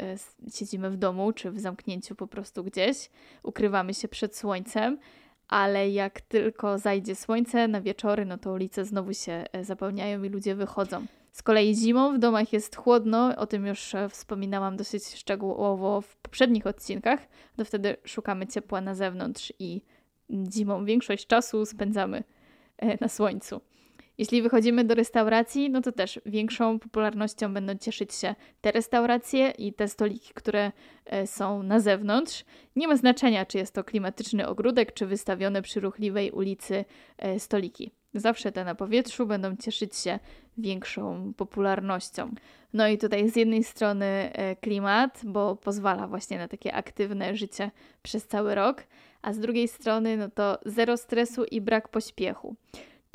siedzimy 0.53 0.89
w 0.89 0.97
domu 0.97 1.33
czy 1.33 1.51
w 1.51 1.59
zamknięciu 1.59 2.15
po 2.15 2.27
prostu 2.27 2.63
gdzieś, 2.63 3.09
ukrywamy 3.43 3.93
się 3.93 4.07
przed 4.07 4.37
słońcem 4.37 4.97
ale 5.47 5.89
jak 5.89 6.21
tylko 6.21 6.77
zajdzie 6.77 7.15
słońce 7.15 7.67
na 7.67 7.81
wieczory, 7.81 8.25
no 8.25 8.37
to 8.37 8.51
ulice 8.51 8.85
znowu 8.85 9.13
się 9.13 9.43
e, 9.51 9.63
zapełniają 9.63 10.23
i 10.23 10.29
ludzie 10.29 10.55
wychodzą. 10.55 11.05
Z 11.31 11.43
kolei 11.43 11.75
zimą 11.75 12.15
w 12.15 12.19
domach 12.19 12.53
jest 12.53 12.75
chłodno, 12.75 13.35
o 13.35 13.45
tym 13.47 13.67
już 13.67 13.95
e, 13.95 14.09
wspominałam 14.09 14.77
dosyć 14.77 15.15
szczegółowo 15.15 16.01
w 16.01 16.15
poprzednich 16.17 16.67
odcinkach, 16.67 17.19
to 17.57 17.65
wtedy 17.65 17.97
szukamy 18.03 18.47
ciepła 18.47 18.81
na 18.81 18.95
zewnątrz 18.95 19.53
i 19.59 19.81
zimą 20.53 20.85
większość 20.85 21.27
czasu 21.27 21.65
spędzamy 21.65 22.23
e, 22.77 22.97
na 23.01 23.07
słońcu. 23.07 23.61
Jeśli 24.17 24.41
wychodzimy 24.41 24.83
do 24.83 24.95
restauracji, 24.95 25.69
no 25.69 25.81
to 25.81 25.91
też 25.91 26.19
większą 26.25 26.79
popularnością 26.79 27.53
będą 27.53 27.75
cieszyć 27.75 28.13
się 28.13 28.35
te 28.61 28.71
restauracje 28.71 29.49
i 29.49 29.73
te 29.73 29.87
stoliki, 29.87 30.33
które 30.33 30.71
e, 31.05 31.27
są 31.27 31.63
na 31.63 31.79
zewnątrz. 31.79 32.45
Nie 32.75 32.87
ma 32.87 32.95
znaczenia, 32.95 33.45
czy 33.45 33.57
jest 33.57 33.73
to 33.73 33.83
klimatyczny 33.83 34.47
ogródek, 34.47 34.93
czy 34.93 35.05
wystawione 35.05 35.61
przy 35.61 35.79
ruchliwej 35.79 36.31
ulicy 36.31 36.85
e, 37.17 37.39
stoliki. 37.39 37.91
Zawsze 38.13 38.51
te 38.51 38.63
na 38.63 38.75
powietrzu 38.75 39.25
będą 39.25 39.55
cieszyć 39.55 39.95
się 39.95 40.19
większą 40.57 41.33
popularnością. 41.37 42.31
No 42.73 42.87
i 42.87 42.97
tutaj 42.97 43.29
z 43.29 43.35
jednej 43.35 43.63
strony 43.63 44.05
e, 44.05 44.55
klimat, 44.55 45.21
bo 45.23 45.55
pozwala 45.55 46.07
właśnie 46.07 46.37
na 46.37 46.47
takie 46.47 46.73
aktywne 46.73 47.35
życie 47.35 47.71
przez 48.03 48.27
cały 48.27 48.55
rok, 48.55 48.83
a 49.21 49.33
z 49.33 49.39
drugiej 49.39 49.67
strony 49.67 50.17
no 50.17 50.29
to 50.29 50.59
zero 50.65 50.97
stresu 50.97 51.43
i 51.43 51.61
brak 51.61 51.89
pośpiechu. 51.89 52.55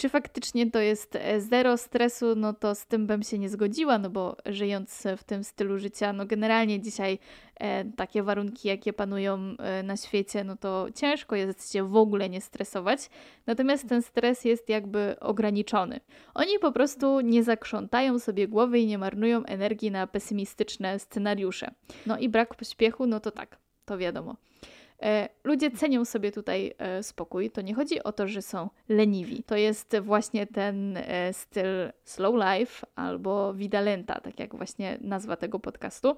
Czy 0.01 0.09
faktycznie 0.09 0.71
to 0.71 0.79
jest 0.79 1.17
e, 1.17 1.41
zero 1.41 1.77
stresu, 1.77 2.35
no 2.37 2.53
to 2.53 2.75
z 2.75 2.87
tym 2.87 3.07
bym 3.07 3.23
się 3.23 3.39
nie 3.39 3.49
zgodziła, 3.49 3.99
no 3.99 4.11
bo 4.11 4.37
żyjąc 4.47 5.07
w 5.17 5.25
tym 5.25 5.45
stylu 5.45 5.79
życia, 5.79 6.13
no 6.13 6.27
generalnie 6.27 6.81
dzisiaj 6.81 7.19
e, 7.57 7.85
takie 7.85 8.23
warunki, 8.23 8.69
jakie 8.69 8.93
panują 8.93 9.39
e, 9.59 9.83
na 9.83 9.97
świecie, 9.97 10.45
no 10.45 10.57
to 10.57 10.87
ciężko 10.95 11.37
jest 11.37 11.73
się 11.73 11.89
w 11.89 11.97
ogóle 11.97 12.29
nie 12.29 12.41
stresować. 12.41 13.11
Natomiast 13.47 13.89
ten 13.89 14.03
stres 14.03 14.45
jest 14.45 14.69
jakby 14.69 15.17
ograniczony. 15.21 16.01
Oni 16.35 16.59
po 16.59 16.73
prostu 16.73 17.21
nie 17.21 17.43
zakrzątają 17.43 18.19
sobie 18.19 18.49
głowy 18.49 18.79
i 18.79 18.87
nie 18.87 18.99
marnują 18.99 19.45
energii 19.45 19.91
na 19.91 20.07
pesymistyczne 20.07 20.99
scenariusze. 20.99 21.71
No 22.07 22.19
i 22.19 22.29
brak 22.29 22.55
pośpiechu, 22.55 23.07
no 23.07 23.21
to 23.21 23.31
tak, 23.31 23.59
to 23.85 23.99
wiadomo. 23.99 24.37
E, 25.03 25.29
ludzie 25.45 25.71
cenią 25.71 26.05
sobie 26.05 26.33
tutaj 26.33 26.75
e, 26.79 27.03
spokój. 27.03 27.51
To 27.51 27.61
nie 27.61 27.75
chodzi 27.75 28.03
o 28.03 28.13
to, 28.13 28.29
że 28.29 28.43
są 28.43 28.71
leniwi. 28.89 29.43
To 29.43 29.57
jest 29.57 29.97
właśnie 30.01 30.47
ten 30.47 30.97
e, 30.97 31.33
styl 31.33 31.93
slow 32.05 32.35
life 32.35 32.87
albo 32.95 33.55
vida 33.55 33.81
lenta, 33.81 34.21
tak 34.21 34.41
jak 34.41 34.57
właśnie 34.57 34.99
nazwa 35.01 35.37
tego 35.37 35.59
podcastu. 35.59 36.17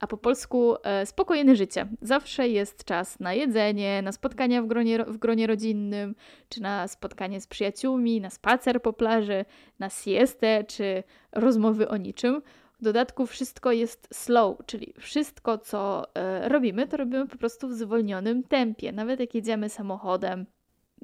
A 0.00 0.06
po 0.06 0.16
polsku 0.16 0.74
spokojne 1.04 1.56
życie. 1.56 1.88
Zawsze 2.02 2.48
jest 2.48 2.84
czas 2.84 3.20
na 3.20 3.34
jedzenie, 3.34 4.02
na 4.02 4.12
spotkania 4.12 4.62
w 4.62 4.66
gronie, 4.66 5.04
w 5.04 5.16
gronie 5.16 5.46
rodzinnym, 5.46 6.14
czy 6.48 6.62
na 6.62 6.88
spotkanie 6.88 7.40
z 7.40 7.46
przyjaciółmi, 7.46 8.20
na 8.20 8.30
spacer 8.30 8.82
po 8.82 8.92
plaży, 8.92 9.44
na 9.78 9.90
siestę, 9.90 10.64
czy 10.64 11.02
rozmowy 11.32 11.88
o 11.88 11.96
niczym 11.96 12.42
w 12.82 12.84
dodatku 12.84 13.26
wszystko 13.26 13.72
jest 13.72 14.08
slow, 14.12 14.56
czyli 14.66 14.94
wszystko, 14.98 15.58
co 15.58 16.06
e, 16.14 16.48
robimy, 16.48 16.88
to 16.88 16.96
robimy 16.96 17.28
po 17.28 17.36
prostu 17.36 17.68
w 17.68 17.72
zwolnionym 17.72 18.42
tempie. 18.42 18.92
Nawet 18.92 19.20
jak 19.20 19.34
jedziemy 19.34 19.68
samochodem, 19.68 20.46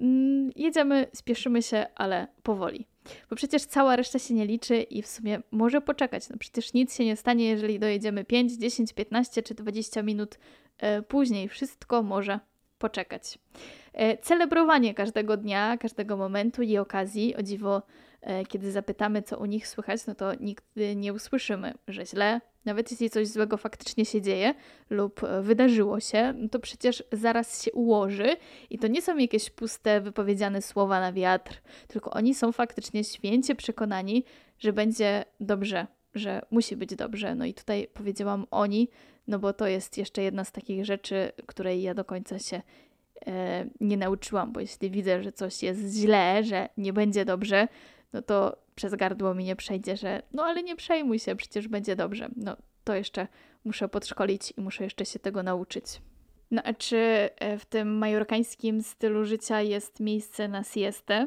mm, 0.01 0.51
jedziemy, 0.57 1.07
spieszymy 1.15 1.63
się, 1.63 1.87
ale 1.95 2.27
powoli. 2.43 2.87
Bo 3.31 3.37
przecież 3.37 3.65
cała 3.65 3.97
reszta 3.97 4.19
się 4.19 4.35
nie 4.35 4.47
liczy 4.47 4.77
i 4.83 5.03
w 5.03 5.07
sumie 5.07 5.41
może 5.51 5.81
poczekać. 5.81 6.29
No 6.29 6.37
przecież 6.39 6.73
nic 6.73 6.97
się 6.97 7.05
nie 7.05 7.17
stanie, 7.17 7.49
jeżeli 7.49 7.79
dojedziemy 7.79 8.25
5, 8.25 8.53
10, 8.53 8.93
15 8.93 9.43
czy 9.43 9.55
20 9.55 10.03
minut 10.03 10.39
e, 10.79 11.03
później. 11.03 11.49
Wszystko 11.49 12.03
może 12.03 12.41
poczekać. 12.79 13.39
E, 13.93 14.17
celebrowanie 14.17 14.95
każdego 14.95 15.37
dnia, 15.37 15.77
każdego 15.77 16.17
momentu 16.17 16.63
i 16.63 16.79
okazji, 16.79 17.37
o 17.37 17.43
dziwo 17.43 17.83
kiedy 18.49 18.73
zapytamy, 18.73 19.23
co 19.23 19.39
u 19.39 19.45
nich 19.45 19.69
słychać, 19.69 20.07
no 20.07 20.15
to 20.15 20.35
nigdy 20.35 20.97
nie 20.97 21.13
usłyszymy, 21.13 21.75
że 21.89 22.07
źle. 22.07 22.41
Nawet 22.65 22.91
jeśli 22.91 23.11
coś 23.11 23.29
złego 23.29 23.57
faktycznie 23.57 24.05
się 24.05 24.23
dzieje 24.23 24.55
lub 24.91 25.21
wydarzyło 25.43 26.01
się, 26.01 26.35
no 26.37 26.49
to 26.49 26.59
przecież 26.59 27.05
zaraz 27.13 27.63
się 27.63 27.73
ułoży 27.73 28.37
i 28.71 28.79
to 28.79 28.87
nie 28.87 29.03
są 29.03 29.17
jakieś 29.17 29.51
puste, 29.51 30.01
wypowiedziane 30.01 30.63
słowa 30.63 31.01
na 31.01 31.13
wiatr, 31.13 31.61
tylko 31.89 32.11
oni 32.11 32.35
są 32.35 32.53
faktycznie 32.53 33.05
święcie 33.05 33.55
przekonani, 33.55 34.25
że 34.59 34.73
będzie 34.73 35.25
dobrze, 35.41 35.87
że 36.15 36.43
musi 36.51 36.77
być 36.77 36.97
dobrze. 36.97 37.35
No 37.35 37.45
i 37.45 37.55
tutaj 37.55 37.89
powiedziałam 37.95 38.47
oni, 38.51 38.89
no 39.29 39.39
bo 39.39 39.53
to 39.53 39.67
jest 39.67 39.99
jeszcze 39.99 40.23
jedna 40.23 40.45
z 40.45 40.53
takich 40.53 40.85
rzeczy, 40.85 41.33
której 41.47 41.83
ja 41.83 41.95
do 41.95 42.05
końca 42.05 42.39
się 42.39 42.63
e, 43.27 43.67
nie 43.81 43.97
nauczyłam, 43.97 44.53
bo 44.53 44.61
jeśli 44.61 44.91
widzę, 44.91 45.23
że 45.23 45.33
coś 45.33 45.63
jest 45.63 45.95
źle, 45.95 46.45
że 46.45 46.69
nie 46.77 46.93
będzie 46.93 47.25
dobrze, 47.25 47.69
no 48.13 48.23
to 48.23 48.57
przez 48.75 48.95
gardło 48.95 49.35
mi 49.35 49.45
nie 49.45 49.57
przejdzie, 49.57 49.97
że 49.97 50.23
no 50.33 50.45
ale 50.45 50.63
nie 50.63 50.77
przejmuj 50.77 51.19
się, 51.19 51.37
przecież 51.37 51.69
będzie 51.69 51.97
dobrze. 51.97 52.29
No 52.37 52.57
to 52.85 52.95
jeszcze 52.95 53.27
muszę 53.65 53.89
podszkolić 53.89 54.53
i 54.57 54.61
muszę 54.61 54.85
jeszcze 54.85 55.07
się 55.07 55.19
tego 55.19 55.43
nauczyć. 55.43 55.85
No 56.51 56.63
a 56.65 56.75
czy 56.75 56.97
e, 56.97 57.59
w 57.59 57.67
tym 57.67 57.99
majorkańskim 57.99 58.83
stylu 58.83 59.25
życia 59.25 59.61
jest 59.61 60.01
miejsce 60.01 60.49
na 60.49 60.65
siestę? 60.65 61.27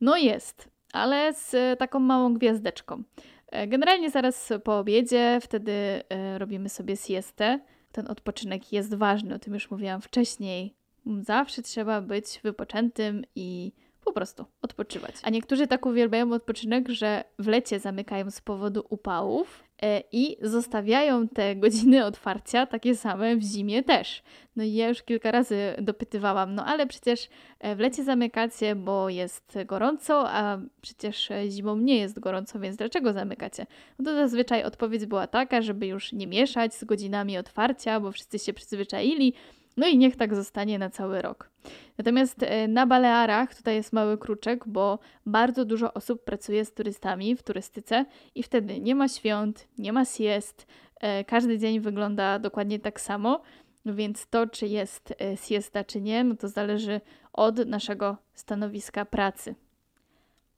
No 0.00 0.16
jest, 0.16 0.68
ale 0.92 1.32
z 1.32 1.78
taką 1.78 2.00
małą 2.00 2.34
gwiazdeczką. 2.34 3.02
E, 3.46 3.66
generalnie 3.66 4.10
zaraz 4.10 4.52
po 4.64 4.78
obiedzie, 4.78 5.38
wtedy 5.42 5.72
e, 6.08 6.38
robimy 6.38 6.68
sobie 6.68 6.96
siestę. 6.96 7.60
Ten 7.92 8.06
odpoczynek 8.08 8.72
jest 8.72 8.94
ważny, 8.94 9.34
o 9.34 9.38
tym 9.38 9.54
już 9.54 9.70
mówiłam 9.70 10.00
wcześniej. 10.00 10.74
Zawsze 11.20 11.62
trzeba 11.62 12.00
być 12.00 12.40
wypoczętym 12.42 13.24
i 13.34 13.72
po 14.10 14.14
prostu 14.14 14.44
odpoczywać. 14.62 15.14
A 15.22 15.30
niektórzy 15.30 15.66
tak 15.66 15.86
uwielbiają 15.86 16.32
odpoczynek, 16.32 16.88
że 16.88 17.24
w 17.38 17.46
lecie 17.46 17.78
zamykają 17.78 18.30
z 18.30 18.40
powodu 18.40 18.84
upałów 18.88 19.64
e, 19.82 20.02
i 20.12 20.36
zostawiają 20.42 21.28
te 21.28 21.56
godziny 21.62 22.04
otwarcia 22.04 22.66
takie 22.66 22.96
same 22.96 23.36
w 23.36 23.42
zimie 23.42 23.82
też. 23.82 24.22
No 24.56 24.64
i 24.64 24.72
ja 24.74 24.88
już 24.88 25.02
kilka 25.02 25.30
razy 25.30 25.74
dopytywałam, 25.82 26.54
no 26.54 26.64
ale 26.66 26.86
przecież 26.86 27.28
e, 27.60 27.76
w 27.76 27.78
lecie 27.78 28.04
zamykacie, 28.04 28.74
bo 28.74 29.08
jest 29.08 29.58
gorąco, 29.66 30.30
a 30.30 30.58
przecież 30.80 31.30
e, 31.30 31.50
zimą 31.50 31.76
nie 31.76 31.98
jest 31.98 32.20
gorąco, 32.20 32.60
więc 32.60 32.76
dlaczego 32.76 33.12
zamykacie? 33.12 33.66
No 33.98 34.04
to 34.04 34.14
zazwyczaj 34.14 34.64
odpowiedź 34.64 35.06
była 35.06 35.26
taka, 35.26 35.62
żeby 35.62 35.86
już 35.86 36.12
nie 36.12 36.26
mieszać 36.26 36.74
z 36.74 36.84
godzinami 36.84 37.38
otwarcia, 37.38 38.00
bo 38.00 38.12
wszyscy 38.12 38.38
się 38.38 38.52
przyzwyczaili, 38.52 39.34
no 39.76 39.88
i 39.88 39.98
niech 39.98 40.16
tak 40.16 40.34
zostanie 40.34 40.78
na 40.78 40.90
cały 40.90 41.22
rok. 41.22 41.49
Natomiast 41.98 42.42
e, 42.42 42.68
na 42.68 42.86
Balearach 42.86 43.54
tutaj 43.54 43.74
jest 43.74 43.92
mały 43.92 44.18
kruczek, 44.18 44.68
bo 44.68 44.98
bardzo 45.26 45.64
dużo 45.64 45.94
osób 45.94 46.24
pracuje 46.24 46.64
z 46.64 46.74
turystami 46.74 47.36
w 47.36 47.42
turystyce 47.42 48.04
i 48.34 48.42
wtedy 48.42 48.80
nie 48.80 48.94
ma 48.94 49.08
świąt, 49.08 49.68
nie 49.78 49.92
ma 49.92 50.04
siest, 50.04 50.66
e, 51.00 51.24
każdy 51.24 51.58
dzień 51.58 51.80
wygląda 51.80 52.38
dokładnie 52.38 52.78
tak 52.78 53.00
samo, 53.00 53.42
więc 53.86 54.26
to, 54.26 54.46
czy 54.46 54.66
jest 54.66 55.14
e, 55.20 55.36
siesta, 55.36 55.84
czy 55.84 56.00
nie, 56.00 56.24
no 56.24 56.36
to 56.36 56.48
zależy 56.48 57.00
od 57.32 57.66
naszego 57.66 58.16
stanowiska 58.34 59.04
pracy. 59.04 59.54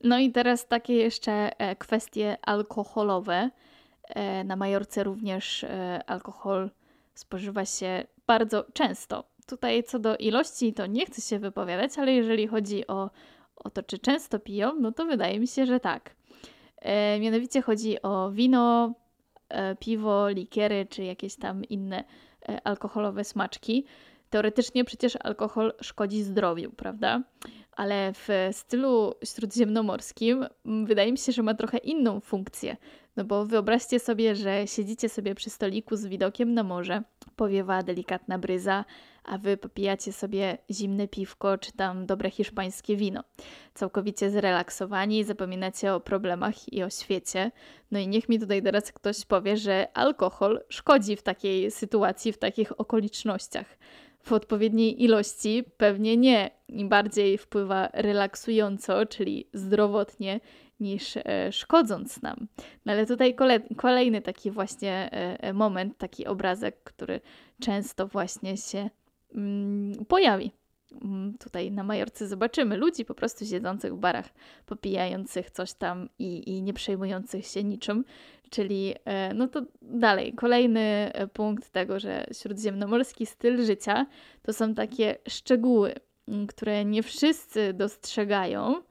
No 0.04 0.18
i 0.18 0.32
teraz 0.32 0.66
takie 0.66 0.94
jeszcze 0.94 1.50
kwestie 1.78 2.36
alkoholowe. 2.42 3.50
Na 4.44 4.56
Majorce 4.56 5.04
również 5.04 5.66
alkohol 6.06 6.70
spożywa 7.14 7.64
się 7.64 8.06
bardzo 8.26 8.64
często. 8.72 9.31
Tutaj 9.52 9.84
co 9.84 9.98
do 9.98 10.16
ilości 10.16 10.72
to 10.72 10.86
nie 10.86 11.06
chcę 11.06 11.20
się 11.20 11.38
wypowiadać, 11.38 11.98
ale 11.98 12.12
jeżeli 12.12 12.46
chodzi 12.46 12.86
o, 12.86 13.10
o 13.56 13.70
to, 13.70 13.82
czy 13.82 13.98
często 13.98 14.38
piją, 14.38 14.74
no 14.80 14.92
to 14.92 15.06
wydaje 15.06 15.40
mi 15.40 15.46
się, 15.46 15.66
że 15.66 15.80
tak. 15.80 16.16
E, 16.76 17.20
mianowicie 17.20 17.62
chodzi 17.62 18.02
o 18.02 18.30
wino, 18.30 18.94
e, 19.48 19.76
piwo, 19.76 20.28
likiery 20.28 20.86
czy 20.90 21.04
jakieś 21.04 21.36
tam 21.36 21.64
inne 21.64 22.04
e, 22.48 22.66
alkoholowe 22.66 23.24
smaczki. 23.24 23.84
Teoretycznie 24.30 24.84
przecież 24.84 25.16
alkohol 25.20 25.72
szkodzi 25.80 26.22
zdrowiu, 26.22 26.70
prawda? 26.70 27.22
Ale 27.72 28.12
w 28.12 28.28
stylu 28.52 29.14
śródziemnomorskim 29.24 30.46
wydaje 30.64 31.12
mi 31.12 31.18
się, 31.18 31.32
że 31.32 31.42
ma 31.42 31.54
trochę 31.54 31.78
inną 31.78 32.20
funkcję. 32.20 32.76
No 33.16 33.24
bo 33.24 33.46
wyobraźcie 33.46 34.00
sobie, 34.00 34.34
że 34.34 34.66
siedzicie 34.66 35.08
sobie 35.08 35.34
przy 35.34 35.50
stoliku 35.50 35.96
z 35.96 36.06
widokiem 36.06 36.54
na 36.54 36.62
morze, 36.62 37.02
powiewa 37.36 37.82
delikatna 37.82 38.38
bryza, 38.38 38.84
a 39.24 39.38
wy 39.38 39.56
popijacie 39.56 40.12
sobie 40.12 40.58
zimne 40.70 41.08
piwko 41.08 41.58
czy 41.58 41.72
tam 41.72 42.06
dobre 42.06 42.30
hiszpańskie 42.30 42.96
wino. 42.96 43.24
Całkowicie 43.74 44.30
zrelaksowani, 44.30 45.24
zapominacie 45.24 45.94
o 45.94 46.00
problemach 46.00 46.72
i 46.72 46.82
o 46.82 46.90
świecie. 46.90 47.50
No 47.90 47.98
i 47.98 48.08
niech 48.08 48.28
mi 48.28 48.40
tutaj 48.40 48.62
teraz 48.62 48.92
ktoś 48.92 49.24
powie, 49.24 49.56
że 49.56 49.88
alkohol 49.94 50.60
szkodzi 50.68 51.16
w 51.16 51.22
takiej 51.22 51.70
sytuacji, 51.70 52.32
w 52.32 52.38
takich 52.38 52.80
okolicznościach. 52.80 53.78
W 54.22 54.32
odpowiedniej 54.32 55.02
ilości 55.02 55.64
pewnie 55.76 56.16
nie. 56.16 56.50
Im 56.68 56.88
bardziej 56.88 57.38
wpływa 57.38 57.88
relaksująco, 57.92 59.06
czyli 59.06 59.48
zdrowotnie, 59.52 60.40
niż 60.80 61.16
e, 61.16 61.52
szkodząc 61.52 62.22
nam. 62.22 62.48
No 62.86 62.92
ale 62.92 63.06
tutaj 63.06 63.36
kolejny 63.76 64.22
taki 64.22 64.50
właśnie 64.50 64.92
e, 65.12 65.40
e, 65.40 65.52
moment, 65.52 65.98
taki 65.98 66.26
obrazek, 66.26 66.82
który 66.84 67.20
często 67.60 68.06
właśnie 68.06 68.56
się 68.56 68.90
mm, 69.34 70.04
pojawi. 70.04 70.52
Mm, 71.04 71.38
tutaj 71.38 71.70
na 71.70 71.84
Majorce 71.84 72.28
zobaczymy 72.28 72.76
ludzi 72.76 73.04
po 73.04 73.14
prostu 73.14 73.46
siedzących 73.46 73.94
w 73.94 73.98
barach, 73.98 74.28
popijających 74.66 75.50
coś 75.50 75.72
tam 75.72 76.08
i, 76.18 76.50
i 76.50 76.62
nie 76.62 76.72
przejmujących 76.72 77.46
się 77.46 77.64
niczym. 77.64 78.04
Czyli, 78.50 78.94
no 79.34 79.48
to 79.48 79.62
dalej, 79.82 80.32
kolejny 80.32 81.12
punkt 81.32 81.70
tego, 81.70 82.00
że 82.00 82.26
śródziemnomorski 82.32 83.26
styl 83.26 83.64
życia 83.64 84.06
to 84.42 84.52
są 84.52 84.74
takie 84.74 85.16
szczegóły, 85.28 85.94
które 86.48 86.84
nie 86.84 87.02
wszyscy 87.02 87.72
dostrzegają, 87.72 88.82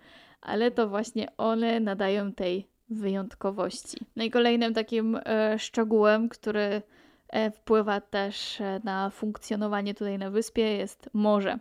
ale 0.42 0.72
to 0.72 0.90
właśnie 0.90 1.28
one 1.38 1.80
nadają 1.80 2.34
tej 2.34 2.68
wyjątkowości. 2.90 3.98
No 4.16 4.24
i 4.24 4.32
kolejnym 4.32 4.74
takim 4.74 5.20
e, 5.26 5.60
szczegółem, 5.60 6.30
który 6.30 6.82
e, 7.30 7.52
wpływa 7.52 8.02
też 8.02 8.62
e, 8.62 8.82
na 8.84 9.10
funkcjonowanie 9.10 9.94
tutaj 9.94 10.18
na 10.18 10.30
wyspie 10.30 10.62
jest 10.62 11.10
morze. 11.14 11.60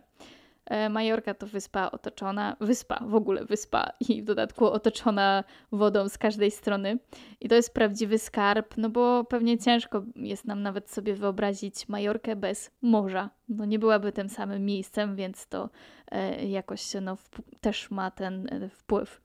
E, 0.65 0.89
Majorka 0.89 1.33
to 1.33 1.47
wyspa 1.47 1.91
otoczona, 1.91 2.57
wyspa, 2.59 3.03
w 3.07 3.15
ogóle 3.15 3.45
wyspa 3.45 3.91
i 4.09 4.21
w 4.21 4.25
dodatku 4.25 4.65
otoczona 4.65 5.43
wodą 5.71 6.09
z 6.09 6.17
każdej 6.17 6.51
strony. 6.51 6.97
I 7.39 7.49
to 7.49 7.55
jest 7.55 7.73
prawdziwy 7.73 8.17
skarb, 8.17 8.77
no 8.77 8.89
bo 8.89 9.23
pewnie 9.23 9.57
ciężko 9.57 10.03
jest 10.15 10.45
nam 10.45 10.61
nawet 10.61 10.91
sobie 10.91 11.13
wyobrazić 11.15 11.89
Majorkę 11.89 12.35
bez 12.35 12.71
morza. 12.81 13.29
No 13.49 13.65
nie 13.65 13.79
byłaby 13.79 14.11
tym 14.11 14.29
samym 14.29 14.65
miejscem, 14.65 15.15
więc 15.15 15.47
to 15.47 15.69
e, 16.11 16.45
jakoś 16.45 16.81
no, 17.01 17.17
też 17.61 17.91
ma 17.91 18.11
ten 18.11 18.47
e, 18.53 18.69
wpływ. 18.69 19.21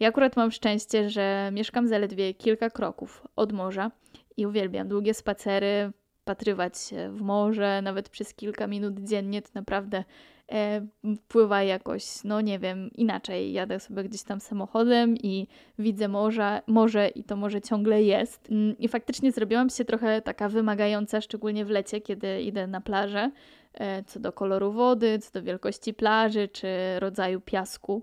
Ja 0.00 0.08
akurat 0.08 0.36
mam 0.36 0.50
szczęście, 0.50 1.10
że 1.10 1.50
mieszkam 1.52 1.88
zaledwie 1.88 2.34
kilka 2.34 2.70
kroków 2.70 3.26
od 3.36 3.52
morza 3.52 3.90
i 4.36 4.46
uwielbiam 4.46 4.88
długie 4.88 5.14
spacery, 5.14 5.92
patrywać 6.24 6.74
w 7.10 7.20
morze, 7.20 7.82
nawet 7.82 8.08
przez 8.08 8.34
kilka 8.34 8.66
minut 8.66 9.00
dziennie, 9.00 9.42
to 9.42 9.48
naprawdę 9.54 10.04
e, 10.50 10.86
wpływa 11.16 11.62
jakoś, 11.62 12.04
no 12.24 12.40
nie 12.40 12.58
wiem, 12.58 12.90
inaczej. 12.94 13.52
Jadę 13.52 13.80
sobie 13.80 14.04
gdzieś 14.04 14.22
tam 14.22 14.40
samochodem 14.40 15.16
i 15.16 15.46
widzę 15.78 16.08
morze, 16.08 16.62
morze 16.66 17.08
i 17.08 17.24
to 17.24 17.36
morze 17.36 17.60
ciągle 17.60 18.02
jest. 18.02 18.50
Mm, 18.50 18.78
I 18.78 18.88
faktycznie 18.88 19.32
zrobiłam 19.32 19.70
się 19.70 19.84
trochę 19.84 20.22
taka 20.22 20.48
wymagająca, 20.48 21.20
szczególnie 21.20 21.64
w 21.64 21.70
lecie, 21.70 22.00
kiedy 22.00 22.42
idę 22.42 22.66
na 22.66 22.80
plażę, 22.80 23.30
e, 23.74 24.04
co 24.04 24.20
do 24.20 24.32
koloru 24.32 24.72
wody, 24.72 25.18
co 25.18 25.30
do 25.32 25.42
wielkości 25.42 25.94
plaży 25.94 26.48
czy 26.48 26.68
rodzaju 26.98 27.40
piasku. 27.40 28.02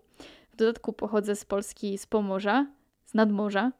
W 0.53 0.55
dodatku 0.55 0.93
pochodzę 0.93 1.35
z 1.35 1.45
Polski, 1.45 1.97
z 1.97 2.05
Pomorza, 2.05 2.67
z 3.05 3.13
nadmorza. 3.13 3.71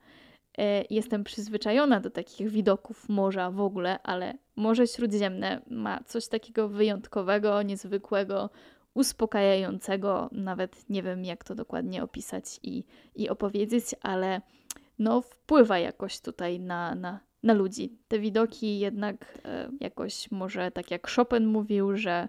E, 0.58 0.84
jestem 0.90 1.24
przyzwyczajona 1.24 2.00
do 2.00 2.10
takich 2.10 2.50
widoków 2.50 3.10
morza 3.10 3.52
w 3.52 3.62
ogóle, 3.62 4.00
ale 4.04 4.34
Morze 4.56 4.88
Śródziemne 4.88 5.62
ma 5.70 6.04
coś 6.04 6.28
takiego 6.28 6.70
wyjątkowego, 6.70 7.62
niezwykłego, 7.62 8.50
uspokajającego. 8.94 10.30
Nawet 10.32 10.90
nie 10.90 11.04
wiem, 11.04 11.26
jak 11.26 11.44
to 11.44 11.56
dokładnie 11.56 12.04
opisać 12.04 12.60
i, 12.64 12.84
i 13.16 13.30
opowiedzieć, 13.30 13.86
ale 14.02 14.42
no, 15.00 15.22
wpływa 15.22 15.80
jakoś 15.80 16.20
tutaj 16.20 16.60
na, 16.60 16.96
na, 16.96 17.20
na 17.44 17.54
ludzi. 17.54 17.98
Te 18.08 18.20
widoki 18.20 18.80
jednak 18.80 19.40
e, 19.46 19.70
jakoś 19.80 20.32
może 20.32 20.72
tak 20.72 20.92
jak 20.92 21.10
Chopin 21.12 21.46
mówił, 21.46 21.98
że 21.98 22.28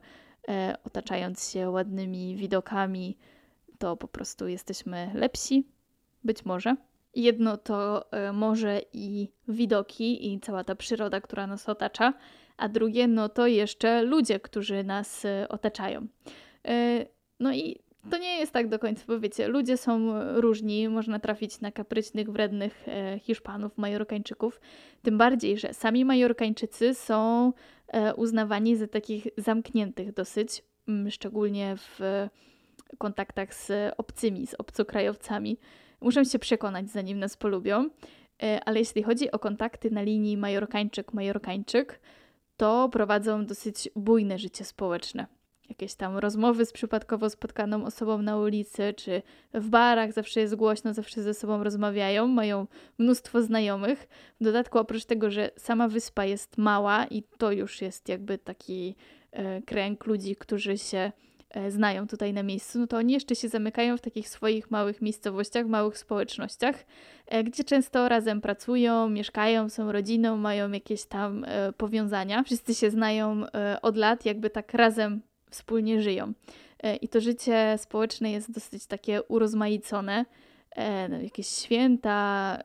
e, 0.48 0.76
otaczając 0.84 1.50
się 1.50 1.70
ładnymi 1.70 2.36
widokami, 2.36 3.18
to 3.78 3.96
po 3.96 4.08
prostu 4.08 4.48
jesteśmy 4.48 5.10
lepsi. 5.14 5.66
Być 6.24 6.44
może. 6.44 6.76
Jedno 7.14 7.56
to 7.56 8.12
e, 8.12 8.32
morze 8.32 8.80
i 8.92 9.28
widoki 9.48 10.32
i 10.32 10.40
cała 10.40 10.64
ta 10.64 10.74
przyroda, 10.74 11.20
która 11.20 11.46
nas 11.46 11.68
otacza, 11.68 12.14
a 12.56 12.68
drugie 12.68 13.08
no 13.08 13.28
to 13.28 13.46
jeszcze 13.46 14.02
ludzie, 14.02 14.40
którzy 14.40 14.84
nas 14.84 15.24
e, 15.24 15.46
otaczają. 15.48 16.06
E, 16.68 17.06
no 17.40 17.52
i 17.52 17.80
to 18.10 18.18
nie 18.18 18.38
jest 18.38 18.52
tak 18.52 18.68
do 18.68 18.78
końca, 18.78 19.04
bo 19.06 19.20
wiecie, 19.20 19.48
ludzie 19.48 19.76
są 19.76 20.12
różni, 20.40 20.88
można 20.88 21.18
trafić 21.18 21.60
na 21.60 21.72
kapryśnych, 21.72 22.30
wrednych 22.30 22.86
Hiszpanów, 23.20 23.78
Majorkańczyków, 23.78 24.60
tym 25.02 25.18
bardziej, 25.18 25.58
że 25.58 25.74
sami 25.74 26.04
Majorkańczycy 26.04 26.94
są 26.94 27.52
uznawani 28.16 28.76
za 28.76 28.86
takich 28.86 29.26
zamkniętych 29.36 30.12
dosyć, 30.12 30.62
szczególnie 31.10 31.76
w 31.76 32.00
kontaktach 32.98 33.54
z 33.54 33.94
obcymi, 33.96 34.46
z 34.46 34.54
obcokrajowcami. 34.54 35.58
Muszę 36.00 36.24
się 36.24 36.38
przekonać, 36.38 36.90
zanim 36.90 37.18
nas 37.18 37.36
polubią. 37.36 37.88
E, 38.42 38.60
ale 38.64 38.78
jeśli 38.78 39.02
chodzi 39.02 39.30
o 39.30 39.38
kontakty 39.38 39.90
na 39.90 40.02
linii 40.02 40.38
Majorkańczyk-Majorkańczyk, 40.38 41.84
to 42.56 42.88
prowadzą 42.88 43.46
dosyć 43.46 43.88
bujne 43.96 44.38
życie 44.38 44.64
społeczne. 44.64 45.26
Jakieś 45.68 45.94
tam 45.94 46.16
rozmowy 46.18 46.66
z 46.66 46.72
przypadkowo 46.72 47.30
spotkaną 47.30 47.84
osobą 47.84 48.22
na 48.22 48.38
ulicy, 48.38 48.94
czy 48.96 49.22
w 49.54 49.68
barach 49.68 50.12
zawsze 50.12 50.40
jest 50.40 50.54
głośno, 50.54 50.94
zawsze 50.94 51.22
ze 51.22 51.34
sobą 51.34 51.64
rozmawiają, 51.64 52.28
mają 52.28 52.66
mnóstwo 52.98 53.42
znajomych. 53.42 54.08
W 54.40 54.44
dodatku, 54.44 54.78
oprócz 54.78 55.04
tego, 55.04 55.30
że 55.30 55.50
sama 55.56 55.88
wyspa 55.88 56.24
jest 56.24 56.58
mała 56.58 57.06
i 57.06 57.22
to 57.22 57.52
już 57.52 57.82
jest 57.82 58.08
jakby 58.08 58.38
taki 58.38 58.94
e, 59.32 59.62
kręg 59.62 60.06
ludzi, 60.06 60.36
którzy 60.36 60.78
się 60.78 61.12
znają 61.68 62.06
tutaj 62.08 62.32
na 62.32 62.42
miejscu, 62.42 62.78
no 62.78 62.86
to 62.86 62.96
oni 62.96 63.12
jeszcze 63.12 63.36
się 63.36 63.48
zamykają 63.48 63.96
w 63.96 64.00
takich 64.00 64.28
swoich 64.28 64.70
małych 64.70 65.02
miejscowościach, 65.02 65.66
małych 65.66 65.98
społecznościach, 65.98 66.84
e, 67.26 67.44
gdzie 67.44 67.64
często 67.64 68.08
razem 68.08 68.40
pracują, 68.40 69.08
mieszkają, 69.08 69.68
są 69.68 69.92
rodziną, 69.92 70.36
mają 70.36 70.72
jakieś 70.72 71.04
tam 71.04 71.44
e, 71.44 71.72
powiązania. 71.72 72.42
Wszyscy 72.42 72.74
się 72.74 72.90
znają 72.90 73.42
od 73.82 73.96
lat, 73.96 74.24
jakby 74.24 74.50
tak 74.50 74.74
razem 74.74 75.20
wspólnie 75.50 76.02
żyją. 76.02 76.32
I 77.00 77.08
to 77.08 77.20
życie 77.20 77.76
społeczne 77.78 78.32
jest 78.32 78.52
dosyć 78.52 78.86
takie 78.86 79.22
urozmaicone. 79.22 80.24
No, 81.08 81.20
jakieś 81.20 81.46
święta, 81.46 82.58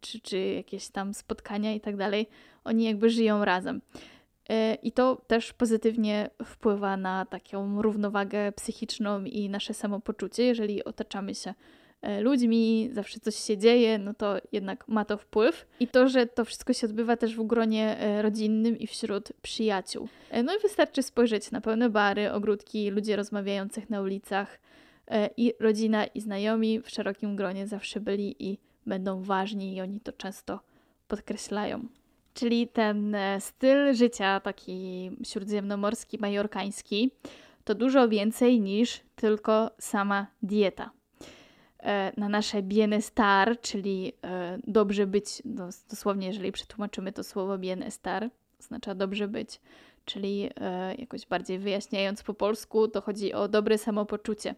czy, 0.00 0.20
czy 0.20 0.38
jakieś 0.38 0.88
tam 0.88 1.14
spotkania 1.14 1.74
i 1.74 1.80
tak 1.80 1.96
dalej. 1.96 2.28
Oni 2.64 2.84
jakby 2.84 3.10
żyją 3.10 3.44
razem. 3.44 3.80
E, 4.48 4.74
I 4.74 4.92
to 4.92 5.22
też 5.26 5.52
pozytywnie 5.52 6.30
wpływa 6.44 6.96
na 6.96 7.26
taką 7.26 7.82
równowagę 7.82 8.52
psychiczną 8.52 9.24
i 9.24 9.48
nasze 9.48 9.74
samopoczucie. 9.74 10.44
Jeżeli 10.44 10.84
otaczamy 10.84 11.34
się 11.34 11.54
e, 12.02 12.20
ludźmi, 12.20 12.88
zawsze 12.92 13.20
coś 13.20 13.36
się 13.36 13.58
dzieje, 13.58 13.98
no 13.98 14.14
to 14.14 14.36
jednak 14.52 14.88
ma 14.88 15.04
to 15.04 15.16
wpływ. 15.16 15.66
I 15.80 15.88
to, 15.88 16.08
że 16.08 16.26
to 16.26 16.44
wszystko 16.44 16.72
się 16.72 16.86
odbywa 16.86 17.16
też 17.16 17.36
w 17.36 17.46
gronie 17.46 17.98
e, 17.98 18.22
rodzinnym 18.22 18.78
i 18.78 18.86
wśród 18.86 19.32
przyjaciół. 19.42 20.08
No 20.44 20.56
i 20.56 20.60
wystarczy 20.62 21.02
spojrzeć 21.02 21.50
na 21.50 21.60
pełne 21.60 21.90
bary, 21.90 22.32
ogródki, 22.32 22.90
ludzie 22.90 23.16
rozmawiających 23.16 23.90
na 23.90 24.00
ulicach. 24.00 24.60
I 25.36 25.54
rodzina 25.60 26.06
i 26.06 26.20
znajomi 26.20 26.80
w 26.80 26.90
szerokim 26.90 27.36
gronie 27.36 27.66
zawsze 27.66 28.00
byli 28.00 28.50
i 28.50 28.58
będą 28.86 29.22
ważni, 29.22 29.76
i 29.76 29.80
oni 29.80 30.00
to 30.00 30.12
często 30.12 30.60
podkreślają 31.08 31.88
czyli 32.38 32.68
ten 32.68 33.14
e, 33.14 33.40
styl 33.40 33.94
życia 33.94 34.40
taki 34.40 35.10
śródziemnomorski, 35.24 36.18
majorkański, 36.18 37.10
to 37.64 37.74
dużo 37.74 38.08
więcej 38.08 38.60
niż 38.60 39.00
tylko 39.16 39.70
sama 39.78 40.26
dieta. 40.42 40.90
E, 41.78 42.12
na 42.16 42.28
nasze 42.28 42.62
bienestar, 42.62 43.60
czyli 43.60 44.12
e, 44.24 44.58
dobrze 44.66 45.06
być, 45.06 45.42
no, 45.44 45.68
dosłownie 45.90 46.26
jeżeli 46.26 46.52
przetłumaczymy 46.52 47.12
to 47.12 47.24
słowo 47.24 47.58
bienestar, 47.58 48.30
oznacza 48.60 48.94
dobrze 48.94 49.28
być, 49.28 49.60
czyli 50.04 50.50
jakoś 50.98 51.26
bardziej 51.26 51.58
wyjaśniając 51.58 52.22
po 52.22 52.34
polsku, 52.34 52.88
to 52.88 53.00
chodzi 53.00 53.32
o 53.32 53.48
dobre 53.48 53.78
samopoczucie. 53.78 54.54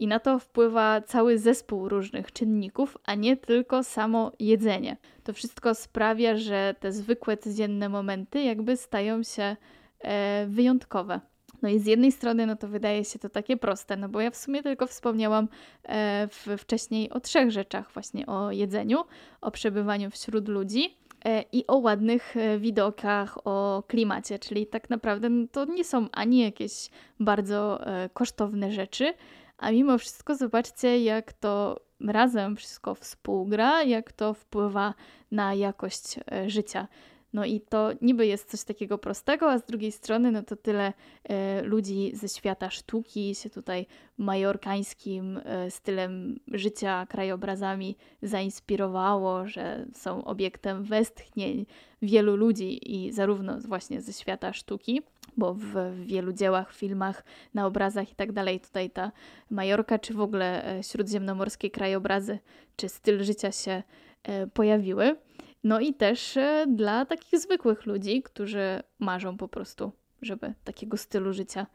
I 0.00 0.06
na 0.06 0.18
to 0.18 0.38
wpływa 0.38 1.00
cały 1.00 1.38
zespół 1.38 1.88
różnych 1.88 2.32
czynników, 2.32 2.98
a 3.04 3.14
nie 3.14 3.36
tylko 3.36 3.84
samo 3.84 4.32
jedzenie. 4.38 4.96
To 5.24 5.32
wszystko 5.32 5.74
sprawia, 5.74 6.36
że 6.36 6.74
te 6.80 6.92
zwykłe 6.92 7.36
codzienne 7.36 7.88
momenty 7.88 8.42
jakby 8.42 8.76
stają 8.76 9.22
się 9.22 9.56
e, 10.00 10.46
wyjątkowe. 10.46 11.20
No 11.62 11.70
i 11.70 11.78
z 11.78 11.86
jednej 11.86 12.12
strony, 12.12 12.46
no 12.46 12.56
to 12.56 12.68
wydaje 12.68 13.04
się 13.04 13.18
to 13.18 13.28
takie 13.28 13.56
proste, 13.56 13.96
no 13.96 14.08
bo 14.08 14.20
ja 14.20 14.30
w 14.30 14.36
sumie 14.36 14.62
tylko 14.62 14.86
wspomniałam 14.86 15.48
e, 15.82 16.28
w, 16.28 16.46
wcześniej 16.58 17.10
o 17.10 17.20
trzech 17.20 17.50
rzeczach, 17.50 17.92
właśnie 17.92 18.26
o 18.26 18.52
jedzeniu, 18.52 19.04
o 19.40 19.50
przebywaniu 19.50 20.10
wśród 20.10 20.48
ludzi 20.48 20.96
e, 21.24 21.44
i 21.52 21.66
o 21.66 21.76
ładnych 21.76 22.36
e, 22.36 22.58
widokach, 22.58 23.38
o 23.46 23.82
klimacie, 23.86 24.38
czyli 24.38 24.66
tak 24.66 24.90
naprawdę 24.90 25.28
no, 25.28 25.46
to 25.52 25.64
nie 25.64 25.84
są 25.84 26.08
ani 26.12 26.40
jakieś 26.40 26.90
bardzo 27.20 27.86
e, 27.86 28.08
kosztowne 28.08 28.72
rzeczy, 28.72 29.14
a 29.58 29.70
mimo 29.70 29.98
wszystko 29.98 30.34
zobaczcie, 30.36 31.04
jak 31.04 31.32
to 31.32 31.80
razem 32.00 32.56
wszystko 32.56 32.94
współgra, 32.94 33.82
jak 33.82 34.12
to 34.12 34.34
wpływa 34.34 34.94
na 35.30 35.54
jakość 35.54 36.18
e, 36.32 36.50
życia. 36.50 36.88
No 37.34 37.44
i 37.44 37.60
to 37.60 37.90
niby 38.02 38.26
jest 38.26 38.50
coś 38.50 38.64
takiego 38.64 38.98
prostego, 38.98 39.50
a 39.50 39.58
z 39.58 39.64
drugiej 39.64 39.92
strony, 39.92 40.32
no 40.32 40.42
to 40.42 40.56
tyle 40.56 40.92
e, 41.24 41.62
ludzi 41.62 42.12
ze 42.14 42.28
świata 42.28 42.70
sztuki 42.70 43.34
się 43.34 43.50
tutaj 43.50 43.86
majorkańskim 44.18 45.40
e, 45.44 45.70
stylem 45.70 46.40
życia, 46.52 47.06
krajobrazami 47.08 47.96
zainspirowało, 48.22 49.48
że 49.48 49.86
są 49.94 50.24
obiektem 50.24 50.84
westchnień 50.84 51.66
wielu 52.02 52.36
ludzi 52.36 52.96
i 52.96 53.12
zarówno 53.12 53.60
właśnie 53.60 54.00
ze 54.00 54.12
świata 54.12 54.52
sztuki, 54.52 55.02
bo 55.36 55.54
w, 55.54 55.74
wielu 56.04 56.32
dziełach, 56.32 56.74
filmach, 56.74 57.24
na 57.54 57.66
obrazach 57.66 58.12
i 58.12 58.14
tak 58.14 58.32
dalej 58.32 58.60
tutaj 58.60 58.90
ta 58.90 59.12
Majorka, 59.50 59.98
czy 59.98 60.14
w 60.14 60.20
ogóle 60.20 60.76
e, 60.78 60.82
śródziemnomorskie 60.82 61.70
krajobrazy, 61.70 62.38
czy 62.76 62.88
styl 62.88 63.24
życia 63.24 63.52
się 63.52 63.82
e, 64.22 64.46
pojawiły. 64.46 65.16
No 65.64 65.80
i 65.80 65.94
też 65.94 66.36
e, 66.36 66.66
dla 66.68 67.04
takich 67.04 67.40
zwykłych 67.40 67.86
ludzi, 67.86 68.22
którzy 68.22 68.82
marzą 68.98 69.36
po 69.36 69.48
prostu, 69.48 69.92
żeby 70.22 70.54
takiego 70.64 70.96
stylu 70.96 71.32
życia 71.32 71.66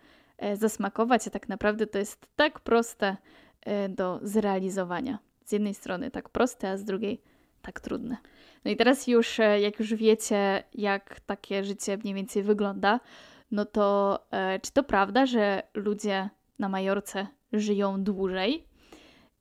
zasmakować, 0.54 1.28
a 1.28 1.30
tak 1.30 1.50
naprawdę 1.50 1.88
to 1.88 1.98
jest 1.98 2.28
tak 2.36 2.60
proste 2.60 3.18
e, 3.62 3.90
do 3.90 4.20
zrealizowania. 4.24 5.20
Z 5.46 5.52
jednej 5.52 5.74
strony 5.74 6.12
tak 6.12 6.30
proste, 6.30 6.70
a 6.70 6.78
z 6.78 6.84
drugiej 6.84 7.22
tak 7.62 7.80
trudne. 7.80 8.18
No 8.66 8.72
i 8.72 8.76
teraz 8.76 9.08
już, 9.08 9.40
e, 9.40 9.62
jak 9.62 9.80
już 9.80 9.94
wiecie, 9.94 10.64
jak 10.74 11.20
takie 11.20 11.64
życie 11.64 11.98
mniej 11.98 12.14
więcej 12.14 12.44
wygląda, 12.44 13.00
no 13.52 13.66
to 13.66 14.20
e, 14.32 14.60
czy 14.60 14.72
to 14.72 14.84
prawda, 14.84 15.26
że 15.26 15.64
ludzie 15.74 16.30
na 16.60 16.70
Majorce 16.70 17.28
żyją 17.54 18.04
dłużej? 18.04 18.69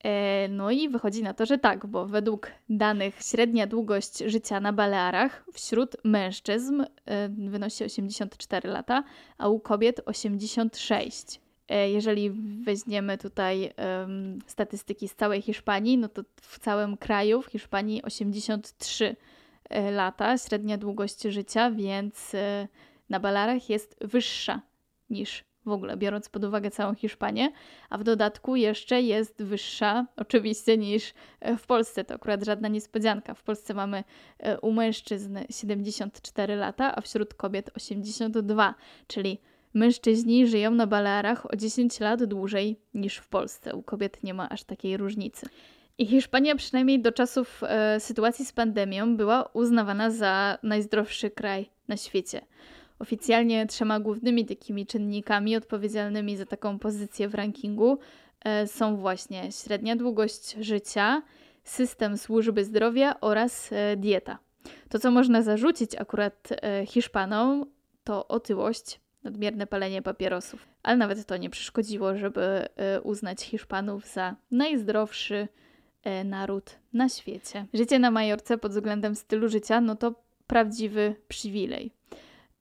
E, 0.05 0.49
no 0.49 0.71
i 0.71 0.89
wychodzi 0.89 1.23
na 1.23 1.35
to, 1.35 1.47
że 1.47 1.59
tak, 1.59 1.87
bo 1.87 2.07
według 2.07 2.51
danych 2.69 3.15
średnia 3.23 3.67
długość 3.67 4.19
życia 4.19 4.61
na 4.61 4.73
Balearach 4.73 5.45
wśród 5.53 5.97
mężczyzn 6.05 6.83
e, 6.83 7.29
wynosi 7.29 7.85
84 7.85 8.69
lata, 8.69 9.05
a 9.39 9.49
u 9.49 9.61
kobiet 9.61 10.01
86. 10.07 11.41
E, 11.69 11.91
jeżeli 11.91 12.31
weźmiemy 12.65 13.19
tutaj 13.19 13.73
um, 14.01 14.39
statystyki 14.47 15.09
z 15.09 15.15
całej 15.15 15.43
Hiszpanii, 15.43 15.99
no 15.99 16.09
to 16.09 16.23
w 16.41 16.59
całym 16.59 16.97
kraju, 16.97 17.43
w 17.43 17.47
Hiszpanii 17.47 18.03
83 18.03 19.17
lata 19.93 20.39
średnia 20.39 20.79
długość 20.79 21.23
życia, 21.23 21.71
więc 21.71 22.33
na 23.09 23.21
Balearach 23.21 23.71
jest 23.71 23.97
wyższa 24.01 24.61
niż 25.11 25.48
w 25.69 25.73
ogóle, 25.73 25.97
biorąc 25.97 26.29
pod 26.29 26.45
uwagę 26.45 26.71
całą 26.71 26.95
Hiszpanię, 26.95 27.53
a 27.91 27.99
w 27.99 28.05
dodatku 28.05 28.57
jeszcze 28.57 29.03
jest 29.03 29.43
wyższa 29.43 30.07
oczywiście 30.17 30.79
niż 30.79 31.15
e, 31.41 31.57
w 31.57 31.67
Polsce. 31.67 32.05
To 32.05 32.15
akurat 32.15 32.45
żadna 32.45 32.69
niespodzianka. 32.69 33.35
W 33.35 33.43
Polsce 33.43 33.75
mamy 33.75 34.05
e, 34.39 34.61
u 34.61 34.73
mężczyzn 34.73 35.39
74 35.51 36.57
lata, 36.57 36.97
a 36.97 37.01
wśród 37.01 37.35
kobiet 37.35 37.71
82, 37.77 38.75
czyli 39.07 39.39
mężczyźni 39.75 40.47
żyją 40.47 40.71
na 40.71 40.87
Balearach 40.87 41.53
o 41.53 41.57
10 41.57 42.01
lat 42.01 42.25
dłużej 42.25 42.81
niż 42.95 43.17
w 43.17 43.29
Polsce. 43.29 43.75
U 43.75 43.83
kobiet 43.83 44.23
nie 44.23 44.35
ma 44.35 44.49
aż 44.49 44.65
takiej 44.65 44.97
różnicy. 44.97 45.47
I 45.99 46.07
Hiszpania 46.07 46.57
przynajmniej 46.57 47.03
do 47.03 47.13
czasów 47.13 47.63
e, 47.63 48.01
sytuacji 48.01 48.45
z 48.45 48.53
pandemią 48.53 49.17
była 49.17 49.51
uznawana 49.53 50.11
za 50.11 50.59
najzdrowszy 50.63 51.31
kraj 51.31 51.71
na 51.89 51.97
świecie. 51.97 52.41
Oficjalnie 52.99 53.67
trzema 53.67 54.01
głównymi 54.01 54.47
takimi 54.47 54.87
czynnikami 54.87 55.57
odpowiedzialnymi 55.57 56.37
za 56.37 56.47
taką 56.47 56.79
pozycję 56.79 57.29
w 57.29 57.35
rankingu 57.35 57.99
e, 58.45 58.67
są 58.67 58.97
właśnie 58.97 59.53
średnia 59.53 59.97
długość 59.97 60.57
życia, 60.61 61.23
system 61.65 62.17
służby 62.17 62.65
zdrowia 62.65 63.21
oraz 63.21 63.73
e, 63.73 63.97
dieta. 63.97 64.39
To, 64.89 64.99
co 64.99 65.11
można 65.11 65.43
zarzucić 65.43 65.95
akurat 65.95 66.49
e, 66.51 66.87
Hiszpanom, 66.87 67.65
to 68.05 68.29
otyłość, 68.29 69.01
nadmierne 69.23 69.67
palenie 69.67 70.03
papierosów. 70.03 70.69
Ale 70.83 70.97
nawet 70.97 71.27
to 71.27 71.37
nie 71.37 71.51
przeszkodziło, 71.51 72.17
żeby 72.17 72.69
uznać 73.03 73.43
Hiszpanów 73.43 74.07
za 74.07 74.37
najzdrowszy 74.51 75.49
naród 76.25 76.79
na 76.93 77.09
świecie. 77.09 77.67
Życie 77.75 77.99
na 77.99 78.11
Majorce 78.11 78.59
pod 78.59 78.73
względem 78.73 79.15
stylu 79.15 79.49
życia, 79.49 79.81
no 79.81 79.97
to 79.97 80.15
prawdziwy 80.47 81.15
przywilej. 81.29 81.98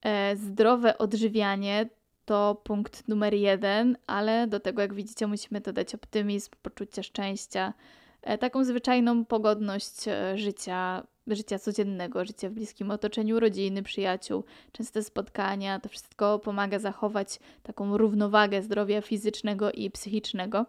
E, 0.02 0.36
zdrowe 0.36 0.98
odżywianie 0.98 1.90
to 2.26 2.62
punkt 2.64 3.08
numer 3.08 3.34
jeden, 3.34 3.98
ale 4.08 4.48
do 4.48 4.60
tego, 4.60 4.82
jak 4.82 4.94
widzicie, 4.94 5.28
musimy 5.28 5.62
dodać 5.62 5.96
optymizm, 5.96 6.52
poczucie 6.62 7.04
szczęścia, 7.04 7.74
e, 8.22 8.38
taką 8.38 8.64
zwyczajną 8.64 9.26
pogodność 9.26 10.08
e, 10.08 10.38
życia, 10.38 11.08
życia 11.28 11.60
codziennego, 11.60 12.26
życia 12.26 12.50
w 12.50 12.54
bliskim 12.54 12.92
otoczeniu 12.92 13.40
rodziny, 13.40 13.84
przyjaciół, 13.84 14.44
częste 14.72 15.04
spotkania. 15.04 15.80
To 15.80 15.90
wszystko 15.90 16.40
pomaga 16.40 16.80
zachować 16.80 17.40
taką 17.64 17.98
równowagę 17.98 18.62
zdrowia 18.62 19.02
fizycznego 19.02 19.72
i 19.72 19.92
psychicznego 19.92 20.66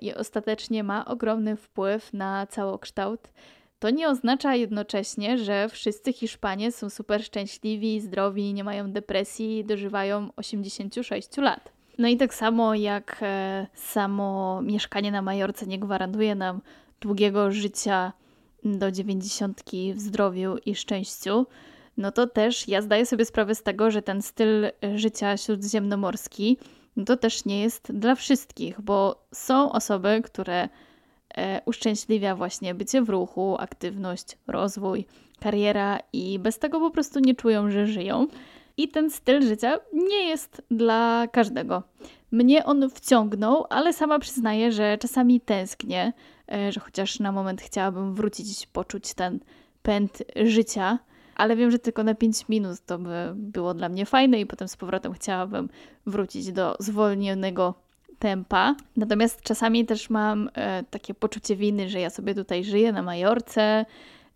i 0.00 0.14
ostatecznie 0.14 0.84
ma 0.84 1.04
ogromny 1.04 1.56
wpływ 1.56 2.12
na 2.12 2.46
całokształt 2.46 3.28
to 3.80 3.90
nie 3.90 4.08
oznacza 4.08 4.54
jednocześnie, 4.54 5.38
że 5.38 5.68
wszyscy 5.68 6.12
Hiszpanie 6.12 6.72
są 6.72 6.90
super 6.90 7.24
szczęśliwi, 7.24 8.00
zdrowi, 8.00 8.54
nie 8.54 8.64
mają 8.64 8.92
depresji, 8.92 9.64
dożywają 9.64 10.28
86 10.36 11.36
lat. 11.36 11.72
No 11.98 12.08
i 12.08 12.16
tak 12.16 12.34
samo 12.34 12.74
jak 12.74 13.18
e, 13.22 13.66
samo 13.74 14.60
mieszkanie 14.62 15.12
na 15.12 15.22
Majorce 15.22 15.66
nie 15.66 15.78
gwarantuje 15.78 16.34
nam 16.34 16.60
długiego 17.00 17.52
życia 17.52 18.12
do 18.64 18.92
90 18.92 19.62
w 19.94 20.00
zdrowiu 20.00 20.56
i 20.66 20.74
szczęściu, 20.74 21.46
no 21.96 22.12
to 22.12 22.26
też 22.26 22.68
ja 22.68 22.82
zdaję 22.82 23.06
sobie 23.06 23.24
sprawę 23.24 23.54
z 23.54 23.62
tego, 23.62 23.90
że 23.90 24.02
ten 24.02 24.22
styl 24.22 24.70
życia 24.96 25.36
śródziemnomorski 25.36 26.58
no 26.96 27.04
to 27.04 27.16
też 27.16 27.44
nie 27.44 27.60
jest 27.60 27.92
dla 27.92 28.14
wszystkich, 28.14 28.80
bo 28.80 29.26
są 29.34 29.72
osoby, 29.72 30.22
które 30.24 30.68
uszczęśliwia 31.66 32.36
właśnie 32.36 32.74
bycie 32.74 33.02
w 33.02 33.08
ruchu, 33.08 33.56
aktywność, 33.58 34.38
rozwój, 34.46 35.06
kariera 35.40 35.98
i 36.12 36.38
bez 36.38 36.58
tego 36.58 36.80
po 36.80 36.90
prostu 36.90 37.20
nie 37.20 37.34
czują, 37.34 37.70
że 37.70 37.86
żyją. 37.86 38.26
I 38.76 38.88
ten 38.88 39.10
styl 39.10 39.42
życia 39.42 39.78
nie 39.92 40.28
jest 40.28 40.62
dla 40.70 41.28
każdego. 41.32 41.82
Mnie 42.32 42.64
on 42.64 42.90
wciągnął, 42.90 43.66
ale 43.70 43.92
sama 43.92 44.18
przyznaję, 44.18 44.72
że 44.72 44.98
czasami 44.98 45.40
tęsknię, 45.40 46.12
e, 46.52 46.72
że 46.72 46.80
chociaż 46.80 47.18
na 47.18 47.32
moment 47.32 47.60
chciałabym 47.62 48.14
wrócić, 48.14 48.66
poczuć 48.66 49.14
ten 49.14 49.40
pęd 49.82 50.22
życia, 50.36 50.98
ale 51.34 51.56
wiem, 51.56 51.70
że 51.70 51.78
tylko 51.78 52.04
na 52.04 52.14
5 52.14 52.48
minut 52.48 52.80
to 52.86 52.98
by 52.98 53.32
było 53.34 53.74
dla 53.74 53.88
mnie 53.88 54.06
fajne 54.06 54.40
i 54.40 54.46
potem 54.46 54.68
z 54.68 54.76
powrotem 54.76 55.12
chciałabym 55.12 55.68
wrócić 56.06 56.52
do 56.52 56.76
zwolnionego 56.78 57.74
tempa. 58.20 58.76
Natomiast 58.96 59.42
czasami 59.42 59.86
też 59.86 60.10
mam 60.10 60.50
e, 60.54 60.84
takie 60.90 61.14
poczucie 61.14 61.56
winy, 61.56 61.88
że 61.88 62.00
ja 62.00 62.10
sobie 62.10 62.34
tutaj 62.34 62.64
żyję 62.64 62.92
na 62.92 63.02
Majorce, 63.02 63.86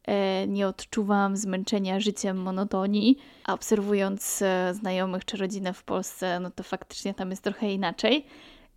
e, 0.04 0.46
nie 0.46 0.68
odczuwam 0.68 1.36
zmęczenia 1.36 2.00
życiem 2.00 2.36
monotonii, 2.36 3.18
a 3.44 3.54
obserwując 3.54 4.42
e, 4.42 4.74
znajomych 4.74 5.24
czy 5.24 5.36
rodzinę 5.36 5.72
w 5.72 5.82
Polsce, 5.82 6.40
no 6.40 6.50
to 6.50 6.62
faktycznie 6.62 7.14
tam 7.14 7.30
jest 7.30 7.42
trochę 7.42 7.72
inaczej. 7.72 8.26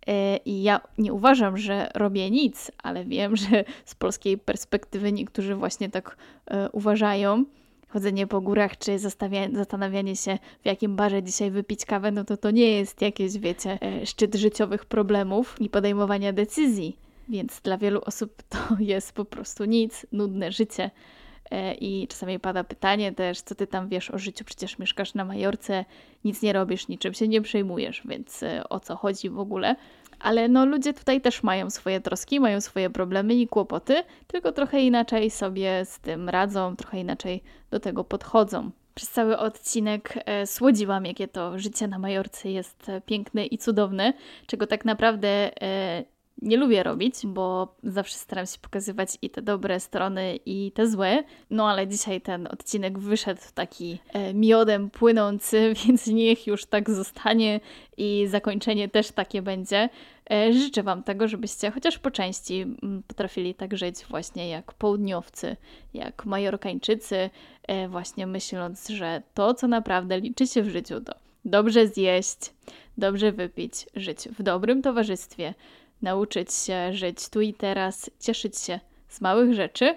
E, 0.06 0.36
I 0.36 0.62
ja 0.62 0.80
nie 0.98 1.12
uważam, 1.12 1.58
że 1.58 1.90
robię 1.94 2.30
nic, 2.30 2.70
ale 2.82 3.04
wiem, 3.04 3.36
że 3.50 3.64
z 3.84 3.94
polskiej 3.94 4.38
perspektywy 4.38 5.12
niektórzy 5.12 5.54
właśnie 5.54 5.90
tak 5.90 6.16
e, 6.46 6.70
uważają 6.70 7.44
chodzenie 7.88 8.26
po 8.26 8.40
górach, 8.40 8.78
czy 8.78 8.98
zastanawianie 9.52 10.16
się, 10.16 10.38
w 10.62 10.66
jakim 10.66 10.96
barze 10.96 11.22
dzisiaj 11.22 11.50
wypić 11.50 11.84
kawę, 11.84 12.10
no 12.10 12.24
to 12.24 12.36
to 12.36 12.50
nie 12.50 12.70
jest 12.70 13.02
jakieś, 13.02 13.38
wiecie, 13.38 13.78
e, 13.82 14.06
szczyt 14.06 14.34
życiowych 14.34 14.84
problemów 14.84 15.56
i 15.60 15.68
podejmowania 15.68 16.32
decyzji. 16.32 16.96
Więc 17.28 17.60
dla 17.60 17.78
wielu 17.78 18.00
osób 18.00 18.42
to 18.48 18.58
jest 18.80 19.12
po 19.12 19.24
prostu 19.24 19.64
nic, 19.64 20.06
nudne 20.12 20.52
życie. 20.52 20.90
E, 21.50 21.74
I 21.74 22.08
czasami 22.08 22.40
pada 22.40 22.64
pytanie 22.64 23.12
też, 23.12 23.40
co 23.40 23.54
ty 23.54 23.66
tam 23.66 23.88
wiesz 23.88 24.10
o 24.10 24.18
życiu, 24.18 24.44
przecież 24.44 24.78
mieszkasz 24.78 25.14
na 25.14 25.24
Majorce, 25.24 25.84
nic 26.24 26.42
nie 26.42 26.52
robisz, 26.52 26.88
niczym 26.88 27.14
się 27.14 27.28
nie 27.28 27.42
przejmujesz, 27.42 28.02
więc 28.04 28.42
e, 28.42 28.68
o 28.68 28.80
co 28.80 28.96
chodzi 28.96 29.30
w 29.30 29.38
ogóle? 29.38 29.76
Ale 30.20 30.48
no 30.48 30.66
ludzie 30.66 30.94
tutaj 30.94 31.20
też 31.20 31.42
mają 31.42 31.70
swoje 31.70 32.00
troski, 32.00 32.40
mają 32.40 32.60
swoje 32.60 32.90
problemy 32.90 33.34
i 33.34 33.48
kłopoty, 33.48 34.02
tylko 34.26 34.52
trochę 34.52 34.80
inaczej 34.80 35.30
sobie 35.30 35.84
z 35.84 35.98
tym 35.98 36.28
radzą, 36.28 36.76
trochę 36.76 37.00
inaczej 37.00 37.42
do 37.70 37.80
tego 37.80 38.04
podchodzą. 38.04 38.70
Przez 38.94 39.10
cały 39.10 39.38
odcinek 39.38 40.18
e, 40.26 40.46
słodziłam, 40.46 41.06
jakie 41.06 41.28
to 41.28 41.58
życie 41.58 41.88
na 41.88 41.98
Majorce 41.98 42.50
jest 42.50 42.88
e, 42.88 43.00
piękne 43.00 43.46
i 43.46 43.58
cudowne, 43.58 44.12
czego 44.46 44.66
tak 44.66 44.84
naprawdę 44.84 45.62
e, 45.62 46.04
nie 46.42 46.56
lubię 46.56 46.82
robić, 46.82 47.14
bo 47.24 47.74
zawsze 47.82 48.16
staram 48.16 48.46
się 48.46 48.58
pokazywać 48.58 49.18
i 49.22 49.30
te 49.30 49.42
dobre 49.42 49.80
strony, 49.80 50.38
i 50.46 50.72
te 50.74 50.86
złe. 50.86 51.24
No 51.50 51.70
ale 51.70 51.88
dzisiaj 51.88 52.20
ten 52.20 52.46
odcinek 52.46 52.98
wyszedł 52.98 53.40
taki 53.54 53.98
e, 54.12 54.34
miodem 54.34 54.90
płynący, 54.90 55.72
więc 55.86 56.06
niech 56.06 56.46
już 56.46 56.66
tak 56.66 56.90
zostanie 56.90 57.60
i 57.96 58.26
zakończenie 58.28 58.88
też 58.88 59.10
takie 59.10 59.42
będzie. 59.42 59.88
E, 60.30 60.52
życzę 60.52 60.82
Wam 60.82 61.02
tego, 61.02 61.28
żebyście 61.28 61.70
chociaż 61.70 61.98
po 61.98 62.10
części 62.10 62.60
m, 62.60 63.02
potrafili 63.06 63.54
tak 63.54 63.76
żyć 63.76 63.96
właśnie 64.10 64.48
jak 64.48 64.72
południowcy, 64.72 65.56
jak 65.94 66.26
majorkańczycy, 66.26 67.30
e, 67.62 67.88
właśnie 67.88 68.26
myśląc, 68.26 68.88
że 68.88 69.22
to, 69.34 69.54
co 69.54 69.68
naprawdę 69.68 70.20
liczy 70.20 70.46
się 70.46 70.62
w 70.62 70.68
życiu, 70.68 71.00
to 71.00 71.14
dobrze 71.44 71.88
zjeść, 71.88 72.38
dobrze 72.98 73.32
wypić, 73.32 73.86
żyć 73.94 74.28
w 74.38 74.42
dobrym 74.42 74.82
towarzystwie, 74.82 75.54
nauczyć 76.02 76.54
się 76.54 76.92
żyć 76.92 77.28
tu 77.28 77.40
i 77.40 77.54
teraz, 77.54 78.10
cieszyć 78.20 78.58
się 78.58 78.80
z 79.08 79.20
małych 79.20 79.54
rzeczy. 79.54 79.96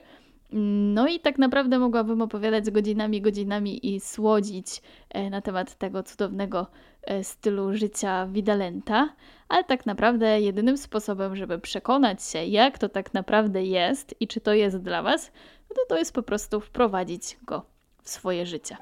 No 0.94 1.08
i 1.08 1.20
tak 1.20 1.38
naprawdę 1.38 1.80
mogłabym 1.80 2.22
opowiadać 2.22 2.72
godzinami, 2.72 3.22
godzinami 3.22 3.96
i 3.96 4.00
słodzić 4.00 4.82
e, 5.10 5.30
na 5.30 5.42
temat 5.42 5.76
tego 5.76 6.04
cudownego 6.04 6.68
e, 7.02 7.24
stylu 7.24 7.74
życia 7.74 8.28
Widalenta, 8.28 9.10
ale 9.50 9.64
tak 9.64 9.86
naprawdę 9.86 10.42
jedynym 10.42 10.78
sposobem, 10.78 11.36
żeby 11.36 11.60
przekonać 11.60 12.24
się, 12.24 12.46
jak 12.46 12.78
to 12.78 12.90
tak 12.90 13.14
naprawdę 13.14 13.64
jest 13.64 14.16
i 14.20 14.28
czy 14.28 14.42
to 14.42 14.54
jest 14.54 14.78
dla 14.78 15.04
Was, 15.04 15.32
no 15.70 15.76
to 15.76 15.82
to 15.90 15.98
jest 15.98 16.14
po 16.14 16.24
prostu 16.24 16.60
wprowadzić 16.60 17.38
go 17.46 17.66
w 18.04 18.10
swoje 18.10 18.46
życie. 18.46 18.78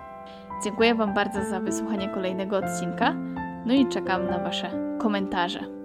Dziękuję 0.64 0.96
Wam 0.96 1.14
bardzo 1.14 1.50
za 1.50 1.60
wysłuchanie 1.60 2.10
kolejnego 2.10 2.58
odcinka, 2.58 3.14
no 3.66 3.74
i 3.74 3.88
czekam 3.88 4.26
na 4.26 4.40
Wasze 4.40 4.98
komentarze. 5.00 5.79